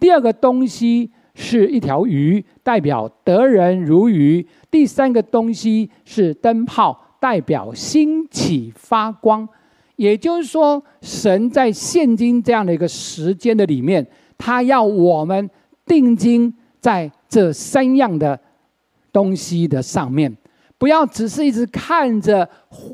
[0.00, 9.46] 第二个东西是一条鱼，代表得人如鱼；第三个东西是灯泡，代表兴起发光。
[9.96, 14.06] 也就是说，神在现今这样的一个时间的里面，
[14.38, 15.50] 他要我们
[15.84, 18.38] 定睛在这三样的
[19.12, 20.34] 东西的上面，
[20.78, 22.48] 不要只是一直看着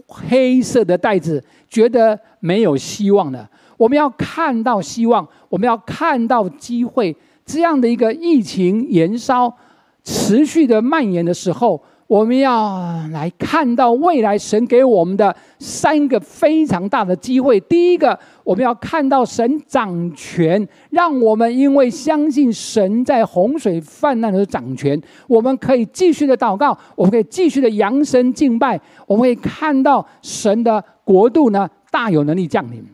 [0.08, 3.48] 黑色的袋子，觉得没有希望了。
[3.76, 7.14] 我们要看到希望，我们要看到机会。
[7.44, 9.54] 这样的一个疫情延烧、
[10.02, 11.80] 持续的蔓延的时候。
[12.06, 17.58] 我们要来看到未来神给我们的三个非常大的机会。
[17.60, 32.84] 第一个，我们要看到神掌权，让我们因为相信神在洪水泛滥的时候掌权，我们可以继续的祷告，我们可以继续的扬声敬拜，我们会看到神的国度呢大有能力降临。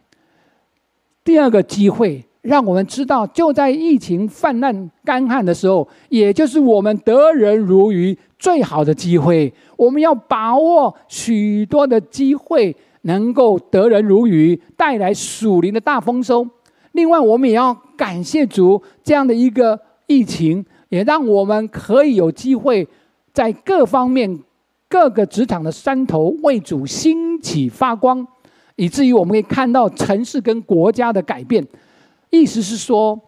[1.25, 2.25] 第二个机会。
[2.43, 9.53] 让我们知道，就在疫情泛滥、干旱的时候，也就是我们得人如鱼最好的机会。
[9.77, 16.45] 我们要把握许多的机会，能够得人如鱼，带来属灵的大丰收。
[16.93, 19.79] 另外，我们也要感谢主，这样的一个
[20.09, 22.89] 疫情，也让我们可以有机会
[23.33, 24.41] 在各方面、
[24.89, 28.27] 各个职场的山头为主兴起发光，
[28.75, 31.65] 以至于我们可以看到城市跟国家的改变。
[32.31, 33.21] 意思是说，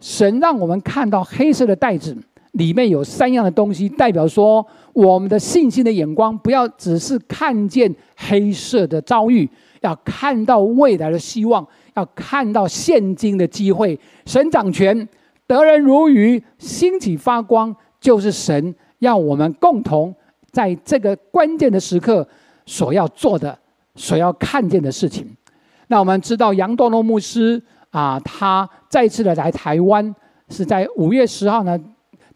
[0.00, 2.16] 神让我们看到黑色的袋子
[2.56, 9.48] 里面有三样的东西，代表说我们的信心的眼光不要只是看见黑色的遭遇，
[9.80, 13.98] 要看到未来的希望，要看到现今的机会。
[14.24, 15.08] 神掌权，
[15.46, 20.14] 得人如鱼，兴起发光，就是神要我们共同
[20.50, 22.26] 在这个关键的时刻
[22.66, 23.58] 所要做的、
[23.94, 25.26] 所要看见的事情。
[25.88, 27.62] 那我们知道杨多诺牧师。
[27.90, 30.14] 啊，他再次的来台湾，
[30.50, 31.80] 是在五月十号呢。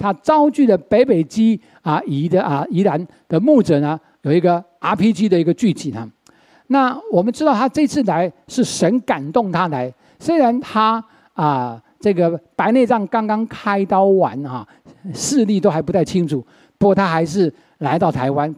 [0.00, 6.10] 他召集的北北基啊宜的啊宜兰的牧者呢，有一个 RPG 的一个聚集呢。
[6.68, 14.66] 那我们知道他这次来是神感动他来，虽然他啊这个白内障刚刚开刀完啊，
[15.12, 16.44] 视力都还不太清楚，
[16.78, 18.52] 不过他还是来到台湾。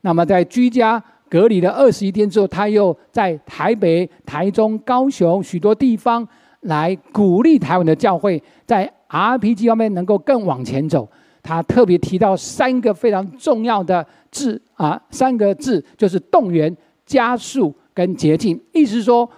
[0.00, 6.26] 那么在居家隔离了二十一天之后，他又在台北、台中、高雄许多地方。
[6.62, 11.08] 来鼓励台湾的教会在 RPG 方面能够更往前走。
[11.42, 18.60] 他特别提到三个非常重要的字啊，三个字就是动员、加速跟捷径。
[18.72, 19.28] 意思是说，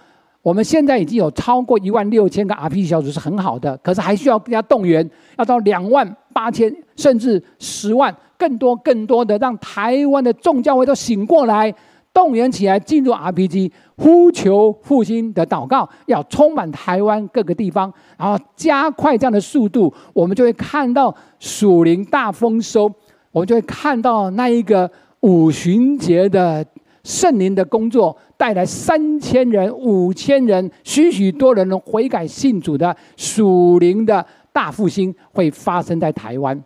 [0.41, 11.75] 我们现在已经有超过一万六千个 RPG 小组是很好的，可是还需要更加动员，要到两万八千甚至十万，更多更多的让台湾的众教会都醒过来。
[12.13, 22.93] 动员起来，进入 RPG，呼求复兴的祷告，要充满台湾各个地方，然后加快这样的速度，我们就会看到属灵大丰收，
[23.31, 24.91] 我们就会看到那一个
[25.21, 26.67] 五旬节的
[27.05, 36.61] 圣灵的工作，带来三千人、五千人、许许多人的悔改信主的属灵的大复兴会发生在台湾。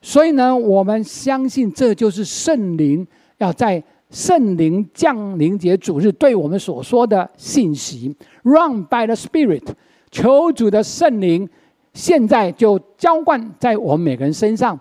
[0.00, 3.04] 所以呢，我们相信这就是圣灵
[3.38, 3.82] 要在。
[4.14, 9.66] 圣灵降临节主日对我们所说的信息，Run by the Spirit，
[10.12, 11.48] 求主的圣灵
[11.94, 14.78] 现在就浇灌在我们每个人身上。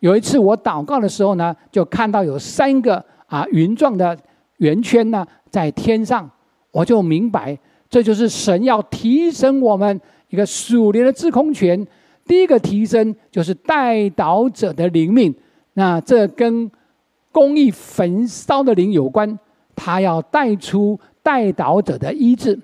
[0.00, 4.18] 有一次我祷告的时候呢，就看到有三个啊云状的
[4.56, 6.28] 圆圈呢在天上，
[6.72, 7.56] 我就明白
[7.88, 11.86] 这就是神要提升我们一个属灵的制空权。
[12.26, 15.32] 第一个提升就是代祷者的灵命，
[15.74, 16.68] 那这跟
[17.32, 19.38] 公益焚烧的灵有关，
[19.74, 22.56] 他要带出代祷者的医治。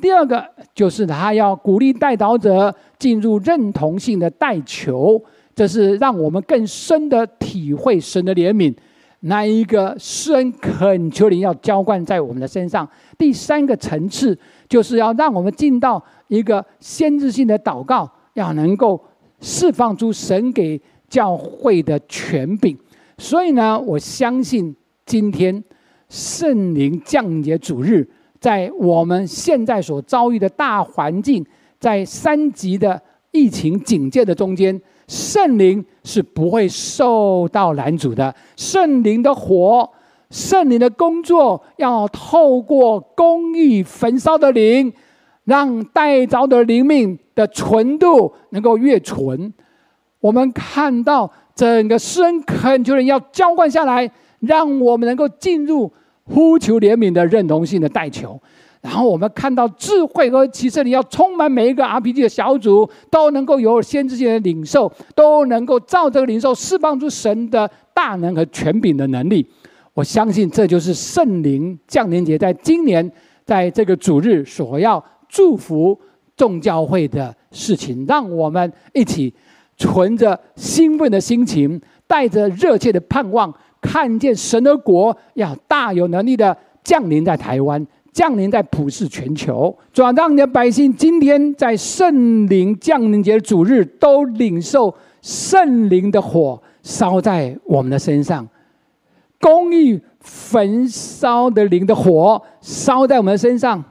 [0.00, 0.44] 第二个
[0.74, 5.20] 就是他要鼓励代祷者进入认同性的代求，
[5.54, 8.74] 这是让我们更深的体会神的怜悯。
[9.20, 12.88] 那一个施恩恳求灵要浇灌在我们的身上。
[13.16, 14.38] 第三个层次
[14.68, 19.00] 就是要让我们进到一个先知性的祷告，要能够
[19.40, 22.78] 释放出神给教会的权柄。
[23.18, 25.62] 所以呢，我相信今天
[26.08, 28.08] 圣灵降临主日。
[28.40, 31.44] 在我们现在所遭遇的大环境，
[31.80, 33.02] 在三级的
[33.32, 38.32] 疫情警戒的中间，圣灵是不会受到拦阻的。
[38.56, 39.90] 圣灵的火，
[40.30, 44.92] 圣灵的工作，要透过公义焚烧的灵，
[45.42, 49.52] 让带着的灵命的纯度能够越纯。
[50.20, 51.28] 我们看到
[51.58, 55.92] 整个施恩恳求人要浇灌下来，让我们能够进入。
[56.30, 58.38] 呼求怜悯的认同性的代求，
[58.82, 69.48] 然后我们看到智慧和启示你要充满每一个 RPG 的小组，都能够有先知性的领受，都能够照这个领受释放出神的大能和权柄的能力。
[69.94, 73.10] 我相信这就是圣灵降临节在今年
[73.46, 75.98] 在这个主日所要祝福
[76.36, 78.04] 众教会的事情。
[78.06, 79.32] 让我们一起
[79.78, 83.54] 存着兴奋的心情，带着热切的盼望。
[83.80, 98.48] 看见神的国要大有能力的降临在台湾，降临在普世全球，主啊，让你的百姓今天在圣灵降临节的主日都领受圣灵的火烧在我们的身上，
[99.40, 103.84] 公义焚烧的灵的火烧在我们的身上，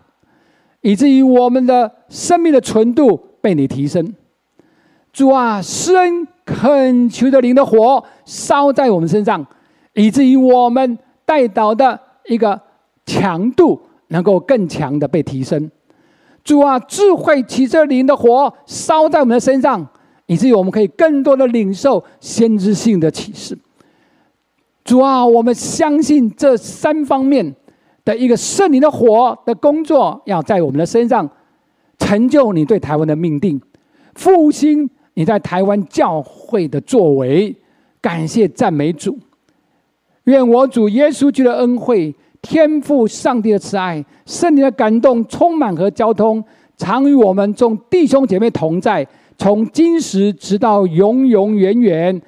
[0.81, 4.13] 以至于我们的生命的纯度被你提升。
[5.18, 9.43] 主啊，施恩恳求的灵的火烧在我们身上。
[9.95, 10.95] 以至于我们
[11.26, 12.61] 代祷的一个
[13.03, 15.72] 强度能够更强的被提升，
[16.43, 19.88] 主啊，智慧启示灵的火烧在我们的身上，
[20.28, 23.57] 以至于我们可以更多的领受先知性的启示。
[24.84, 27.55] 主啊，我们相信这三方面
[28.05, 31.28] 的一个圣灵的火的工作要在我们的身上
[31.97, 33.59] 成就你对台湾的命定，
[34.13, 34.88] 复兴
[35.18, 37.53] 你在台湾教会的作为。
[37.99, 39.18] 感谢赞美主。
[40.26, 46.41] 愿我主耶稣基督的恩惠、天赋上帝的慈爱、圣灵的感动充满和交通，
[46.78, 49.05] 常与我们众弟兄姐妹同在，
[49.38, 52.22] 从今时直到永永远远。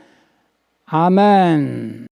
[0.86, 2.08] 阿门。